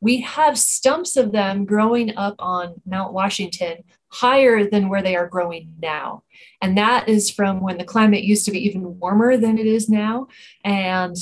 We 0.00 0.22
have 0.22 0.58
stumps 0.58 1.18
of 1.18 1.32
them 1.32 1.66
growing 1.66 2.16
up 2.16 2.36
on 2.38 2.80
Mount 2.86 3.12
Washington 3.12 3.84
higher 4.08 4.64
than 4.64 4.88
where 4.88 5.02
they 5.02 5.14
are 5.14 5.28
growing 5.28 5.74
now. 5.82 6.22
And 6.62 6.78
that 6.78 7.10
is 7.10 7.30
from 7.30 7.60
when 7.60 7.76
the 7.76 7.84
climate 7.84 8.24
used 8.24 8.46
to 8.46 8.50
be 8.50 8.64
even 8.64 8.98
warmer 8.98 9.36
than 9.36 9.58
it 9.58 9.66
is 9.66 9.90
now. 9.90 10.28
And 10.64 11.16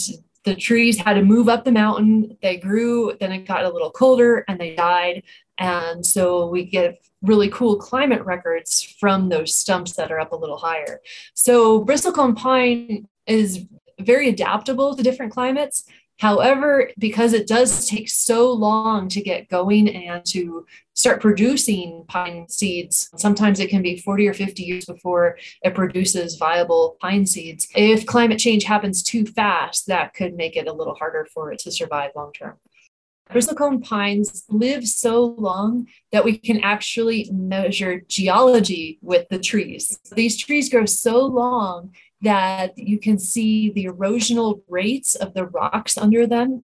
the 0.44 0.55
trees 0.55 0.99
had 0.99 1.14
to 1.14 1.23
move 1.23 1.49
up 1.49 1.64
the 1.64 1.73
mountain. 1.73 2.37
They 2.40 2.57
grew, 2.57 3.16
then 3.20 3.33
it 3.33 3.46
got 3.46 3.64
a 3.64 3.68
little 3.68 3.90
colder 3.90 4.44
and 4.49 4.59
they 4.59 4.75
died. 4.75 5.23
And 5.61 6.05
so 6.05 6.49
we 6.49 6.64
get 6.64 7.07
really 7.23 7.51
cool 7.51 7.77
climate 7.77 8.25
records 8.25 8.83
from 8.99 9.29
those 9.29 9.55
stumps 9.55 9.92
that 9.92 10.11
are 10.11 10.18
up 10.18 10.33
a 10.33 10.37
little 10.37 10.57
higher. 10.57 11.01
So 11.35 11.85
bristlecone 11.85 12.35
pine 12.35 13.07
is 13.27 13.66
very 14.01 14.29
adaptable 14.31 14.96
to 14.96 15.03
different 15.03 15.33
climates. 15.33 15.85
However, 16.18 16.90
because 16.99 17.33
it 17.33 17.46
does 17.46 17.88
take 17.88 18.09
so 18.09 18.53
long 18.53 19.09
to 19.09 19.23
get 19.23 19.49
going 19.49 19.88
and 19.88 20.25
to 20.27 20.66
start 20.94 21.23
producing 21.23 22.05
pine 22.09 22.46
seeds, 22.49 23.09
sometimes 23.16 23.59
it 23.59 23.70
can 23.70 23.81
be 23.81 23.96
40 23.96 24.29
or 24.29 24.35
50 24.35 24.62
years 24.62 24.85
before 24.85 25.38
it 25.62 25.75
produces 25.75 26.37
viable 26.37 26.99
pine 27.01 27.25
seeds. 27.25 27.68
If 27.75 28.05
climate 28.05 28.38
change 28.38 28.64
happens 28.64 29.03
too 29.03 29.25
fast, 29.25 29.87
that 29.87 30.12
could 30.12 30.35
make 30.35 30.57
it 30.57 30.68
a 30.68 30.73
little 30.73 30.94
harder 30.94 31.27
for 31.33 31.53
it 31.53 31.59
to 31.61 31.73
survive 31.73 32.11
long 32.14 32.33
term. 32.33 32.57
Bristlecone 33.33 33.85
pines 33.85 34.45
live 34.49 34.87
so 34.87 35.37
long 35.38 35.87
that 36.11 36.25
we 36.25 36.37
can 36.37 36.61
actually 36.61 37.31
measure 37.33 38.03
geology 38.09 38.99
with 39.03 39.29
the 39.29 39.38
trees. 39.38 40.01
These 40.12 40.37
trees 40.37 40.69
grow 40.69 40.85
so 40.85 41.25
long 41.27 41.93
that 42.23 42.77
you 42.77 42.99
can 42.99 43.19
see 43.19 43.71
the 43.71 43.85
erosional 43.85 44.62
rates 44.69 45.14
of 45.14 45.35
the 45.35 45.47
rocks 45.47 45.97
under 45.97 46.27
them. 46.27 46.64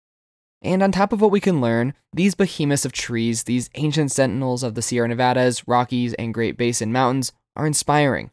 And 0.62 0.83
on 0.83 0.90
top 0.90 1.12
of 1.12 1.20
what 1.20 1.31
we 1.31 1.40
can 1.40 1.61
learn, 1.61 1.92
these 2.14 2.35
behemoths 2.35 2.87
of 2.87 2.92
trees, 2.92 3.42
these 3.42 3.68
ancient 3.74 4.11
sentinels 4.11 4.62
of 4.62 4.74
the 4.74 4.81
Sierra 4.81 5.09
Nevadas, 5.09 5.68
Rockies, 5.68 6.14
and 6.14 6.33
Great 6.33 6.57
Basin 6.57 6.90
Mountains, 6.90 7.33
are 7.55 7.66
inspiring. 7.66 8.31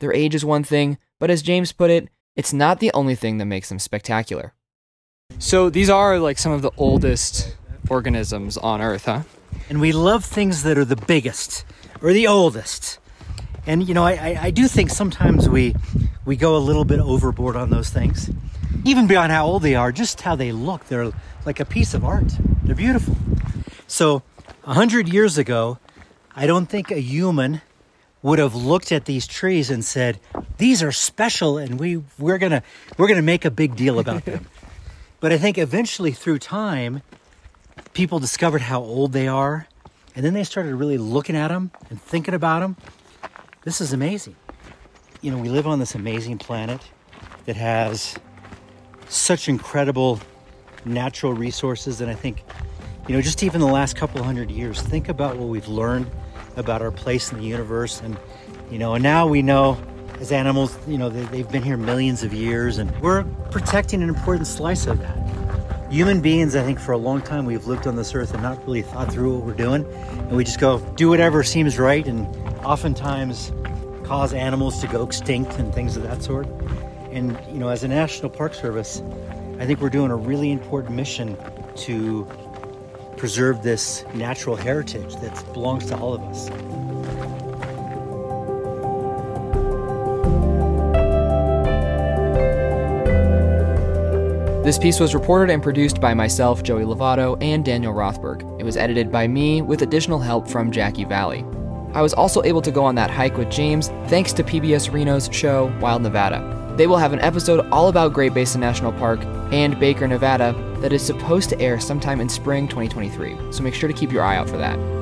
Their 0.00 0.12
age 0.12 0.34
is 0.34 0.44
one 0.44 0.64
thing, 0.64 0.98
but 1.20 1.30
as 1.30 1.42
James 1.42 1.72
put 1.72 1.90
it, 1.90 2.08
it's 2.34 2.52
not 2.52 2.80
the 2.80 2.90
only 2.92 3.14
thing 3.14 3.38
that 3.38 3.46
makes 3.46 3.68
them 3.68 3.78
spectacular. 3.78 4.52
So 5.38 5.70
these 5.70 5.88
are 5.88 6.18
like 6.18 6.38
some 6.38 6.52
of 6.52 6.62
the 6.62 6.72
oldest 6.76 7.56
organisms 7.90 8.56
on 8.56 8.80
Earth, 8.80 9.06
huh? 9.06 9.22
And 9.68 9.80
we 9.80 9.92
love 9.92 10.24
things 10.24 10.62
that 10.62 10.78
are 10.78 10.84
the 10.84 10.96
biggest 10.96 11.64
or 12.02 12.12
the 12.12 12.26
oldest. 12.26 12.98
And 13.66 13.86
you 13.86 13.94
know, 13.94 14.04
I, 14.04 14.12
I, 14.12 14.38
I 14.44 14.50
do 14.50 14.66
think 14.66 14.90
sometimes 14.90 15.48
we 15.48 15.74
we 16.24 16.36
go 16.36 16.56
a 16.56 16.58
little 16.58 16.84
bit 16.84 17.00
overboard 17.00 17.56
on 17.56 17.70
those 17.70 17.90
things. 17.90 18.30
Even 18.84 19.06
beyond 19.06 19.32
how 19.32 19.46
old 19.46 19.62
they 19.62 19.74
are, 19.74 19.92
just 19.92 20.20
how 20.20 20.36
they 20.36 20.52
look. 20.52 20.84
They're 20.86 21.12
like 21.44 21.60
a 21.60 21.64
piece 21.64 21.94
of 21.94 22.04
art. 22.04 22.32
They're 22.64 22.74
beautiful. 22.74 23.16
So 23.86 24.22
a 24.64 24.74
hundred 24.74 25.08
years 25.08 25.38
ago, 25.38 25.78
I 26.36 26.46
don't 26.46 26.66
think 26.66 26.90
a 26.90 27.00
human 27.00 27.62
would 28.22 28.38
have 28.38 28.54
looked 28.54 28.92
at 28.92 29.04
these 29.04 29.26
trees 29.26 29.70
and 29.70 29.84
said, 29.84 30.18
"These 30.58 30.82
are 30.82 30.92
special, 30.92 31.58
and 31.58 31.78
we 31.78 32.02
we're 32.18 32.38
gonna 32.38 32.62
we're 32.96 33.08
gonna 33.08 33.22
make 33.22 33.44
a 33.44 33.50
big 33.50 33.76
deal 33.76 33.98
about 33.98 34.24
them." 34.24 34.46
but 35.20 35.32
I 35.32 35.38
think 35.38 35.58
eventually, 35.58 36.12
through 36.12 36.38
time, 36.38 37.02
people 37.98 38.20
discovered 38.20 38.62
how 38.62 38.80
old 38.80 39.12
they 39.12 39.26
are, 39.26 39.66
and 40.14 40.24
then 40.24 40.32
they 40.32 40.44
started 40.44 40.72
really 40.72 40.98
looking 40.98 41.34
at 41.34 41.48
them 41.48 41.68
and 41.90 42.00
thinking 42.00 42.32
about 42.32 42.60
them. 42.60 42.76
This 43.64 43.80
is 43.80 43.92
amazing. 43.92 44.36
You 45.20 45.32
know, 45.32 45.38
we 45.38 45.48
live 45.48 45.66
on 45.66 45.80
this 45.80 45.96
amazing 45.96 46.38
planet 46.38 46.80
that 47.46 47.56
has 47.56 48.14
such 49.08 49.48
incredible 49.48 50.20
natural 50.84 51.32
resources, 51.32 52.00
and 52.00 52.08
I 52.08 52.14
think, 52.14 52.44
you 53.08 53.16
know, 53.16 53.20
just 53.20 53.42
even 53.42 53.60
the 53.60 53.66
last 53.66 53.96
couple 53.96 54.22
hundred 54.22 54.48
years, 54.52 54.80
think 54.80 55.08
about 55.08 55.36
what 55.36 55.48
we've 55.48 55.66
learned 55.66 56.08
about 56.54 56.82
our 56.82 56.92
place 56.92 57.32
in 57.32 57.38
the 57.38 57.44
universe, 57.44 58.00
and 58.00 58.16
you 58.70 58.78
know, 58.78 58.94
and 58.94 59.02
now 59.02 59.26
we 59.26 59.42
know 59.42 59.76
as 60.20 60.30
animals, 60.30 60.78
you 60.86 60.98
know, 60.98 61.08
they, 61.08 61.38
have 61.38 61.50
been 61.50 61.64
here 61.64 61.76
millions 61.76 62.22
of 62.22 62.32
years, 62.32 62.78
and 62.78 62.96
we're 63.00 63.24
protecting 63.50 64.04
an 64.04 64.08
important 64.08 64.46
slice 64.46 64.86
of 64.86 65.00
that 65.00 65.27
human 65.90 66.20
beings, 66.20 66.54
I 66.54 66.62
think 66.62 66.78
for 66.78 66.92
a 66.92 66.98
long 66.98 67.22
time 67.22 67.46
we've 67.46 67.66
lived 67.66 67.86
on 67.86 67.96
this 67.96 68.14
earth 68.14 68.34
and 68.34 68.42
not 68.42 68.64
really 68.66 68.82
thought 68.82 69.12
through 69.12 69.36
what 69.36 69.46
we're 69.46 69.54
doing. 69.54 69.84
And 69.84 70.32
we 70.32 70.44
just 70.44 70.60
go 70.60 70.80
do 70.96 71.08
whatever 71.08 71.42
seems 71.42 71.78
right 71.78 72.06
and 72.06 72.26
oftentimes 72.64 73.52
cause 74.04 74.32
animals 74.32 74.80
to 74.80 74.86
go 74.86 75.04
extinct 75.04 75.52
and 75.52 75.72
things 75.74 75.96
of 75.96 76.02
that 76.02 76.22
sort. 76.22 76.46
And, 77.10 77.38
you 77.50 77.58
know, 77.58 77.68
as 77.68 77.84
a 77.84 77.88
National 77.88 78.30
Park 78.30 78.54
Service, 78.54 79.02
I 79.58 79.66
think 79.66 79.80
we're 79.80 79.88
doing 79.90 80.10
a 80.10 80.16
really 80.16 80.52
important 80.52 80.94
mission 80.94 81.36
to 81.76 82.26
preserve 83.16 83.62
this 83.62 84.04
natural 84.14 84.56
heritage 84.56 85.16
that 85.16 85.52
belongs 85.52 85.86
to 85.86 85.96
all 85.96 86.14
of 86.14 86.22
us. 86.22 86.48
This 94.68 94.76
piece 94.76 95.00
was 95.00 95.14
reported 95.14 95.50
and 95.50 95.62
produced 95.62 95.98
by 95.98 96.12
myself, 96.12 96.62
Joey 96.62 96.84
Lovato, 96.84 97.42
and 97.42 97.64
Daniel 97.64 97.94
Rothberg. 97.94 98.42
It 98.60 98.64
was 98.64 98.76
edited 98.76 99.10
by 99.10 99.26
me 99.26 99.62
with 99.62 99.80
additional 99.80 100.18
help 100.18 100.46
from 100.46 100.70
Jackie 100.70 101.06
Valley. 101.06 101.42
I 101.94 102.02
was 102.02 102.12
also 102.12 102.42
able 102.42 102.60
to 102.60 102.70
go 102.70 102.84
on 102.84 102.94
that 102.96 103.08
hike 103.10 103.38
with 103.38 103.50
James 103.50 103.88
thanks 104.08 104.34
to 104.34 104.44
PBS 104.44 104.92
Reno's 104.92 105.30
show 105.32 105.74
Wild 105.80 106.02
Nevada. 106.02 106.74
They 106.76 106.86
will 106.86 106.98
have 106.98 107.14
an 107.14 107.20
episode 107.20 107.66
all 107.70 107.88
about 107.88 108.12
Great 108.12 108.34
Basin 108.34 108.60
National 108.60 108.92
Park 108.92 109.20
and 109.54 109.80
Baker, 109.80 110.06
Nevada 110.06 110.52
that 110.82 110.92
is 110.92 111.00
supposed 111.00 111.48
to 111.48 111.58
air 111.62 111.80
sometime 111.80 112.20
in 112.20 112.28
spring 112.28 112.68
2023, 112.68 113.50
so 113.50 113.62
make 113.62 113.72
sure 113.72 113.88
to 113.88 113.94
keep 113.94 114.12
your 114.12 114.22
eye 114.22 114.36
out 114.36 114.50
for 114.50 114.58
that. 114.58 114.97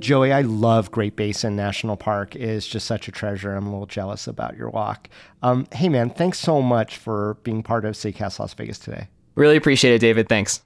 Joey, 0.00 0.32
I 0.32 0.40
love 0.40 0.90
Great 0.90 1.14
Basin 1.14 1.54
National 1.54 1.96
Park. 1.96 2.34
It 2.34 2.42
is 2.42 2.66
just 2.66 2.86
such 2.86 3.06
a 3.06 3.12
treasure. 3.12 3.54
I'm 3.54 3.66
a 3.66 3.70
little 3.70 3.86
jealous 3.86 4.26
about 4.26 4.56
your 4.56 4.70
walk. 4.70 5.08
Um, 5.42 5.66
hey, 5.72 5.88
man, 5.88 6.10
thanks 6.10 6.38
so 6.38 6.62
much 6.62 6.96
for 6.96 7.34
being 7.42 7.62
part 7.62 7.84
of 7.84 7.94
CityCast 7.94 8.38
Las 8.38 8.54
Vegas 8.54 8.78
today. 8.78 9.08
Really 9.34 9.56
appreciate 9.56 10.02
it, 10.02 10.16
Dayvid. 10.16 10.28
Thanks. 10.28 10.62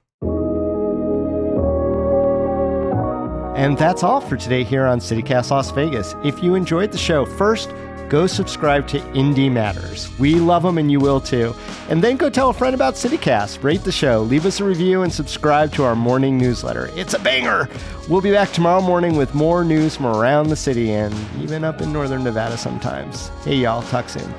And 3.55 3.77
that's 3.77 4.03
all 4.03 4.19
for 4.19 4.35
today 4.35 4.63
here 4.63 4.85
on 4.85 4.99
CityCast 4.99 5.49
Las 5.51 5.71
Vegas. 5.71 6.13
If 6.23 6.43
you 6.43 6.55
enjoyed 6.55 6.91
the 6.91 6.97
show, 6.97 7.25
first, 7.25 7.69
go 8.09 8.27
subscribe 8.27 8.87
to 8.89 8.99
IndyMatters. 8.99 10.17
We 10.19 10.35
love 10.35 10.63
them 10.63 10.77
and 10.77 10.91
you 10.91 10.99
will 10.99 11.19
too. 11.19 11.55
And 11.89 12.03
then 12.03 12.17
go 12.17 12.29
tell 12.29 12.49
a 12.49 12.53
friend 12.53 12.73
about 12.73 12.95
CityCast, 12.95 13.63
rate 13.63 13.83
the 13.83 13.91
show, 13.91 14.21
leave 14.21 14.45
us 14.45 14.59
a 14.59 14.63
review, 14.63 15.03
and 15.03 15.11
subscribe 15.11 15.71
to 15.73 15.83
our 15.83 15.95
morning 15.95 16.37
newsletter. 16.37 16.89
It's 16.95 17.13
a 17.13 17.19
banger! 17.19 17.69
We'll 18.07 18.21
be 18.21 18.31
back 18.31 18.51
tomorrow 18.51 18.81
morning 18.81 19.15
with 19.15 19.33
more 19.33 19.63
news 19.63 19.95
from 19.95 20.05
around 20.05 20.49
the 20.49 20.55
city 20.55 20.91
and 20.91 21.13
even 21.41 21.63
up 21.63 21.81
in 21.81 21.91
northern 21.91 22.23
Nevada 22.23 22.57
sometimes. 22.57 23.29
Hey, 23.43 23.55
y'all, 23.55 23.81
talk 23.83 24.09
soon. 24.09 24.33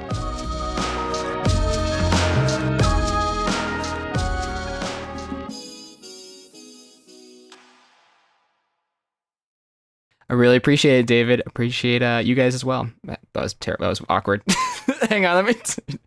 I 10.28 10.34
really 10.34 10.56
appreciate 10.56 10.98
it, 10.98 11.06
Dayvid. 11.06 11.40
Appreciate 11.46 12.02
uh, 12.02 12.20
you 12.24 12.34
guys 12.34 12.54
as 12.54 12.64
well. 12.64 12.90
That 13.04 13.20
was 13.34 13.54
terrible. 13.54 13.84
That 13.84 13.90
was 13.90 14.02
awkward. 14.08 14.42
Hang 15.08 15.24
on, 15.26 15.36
let 15.36 15.44
me. 15.44 15.54
T- 15.54 15.98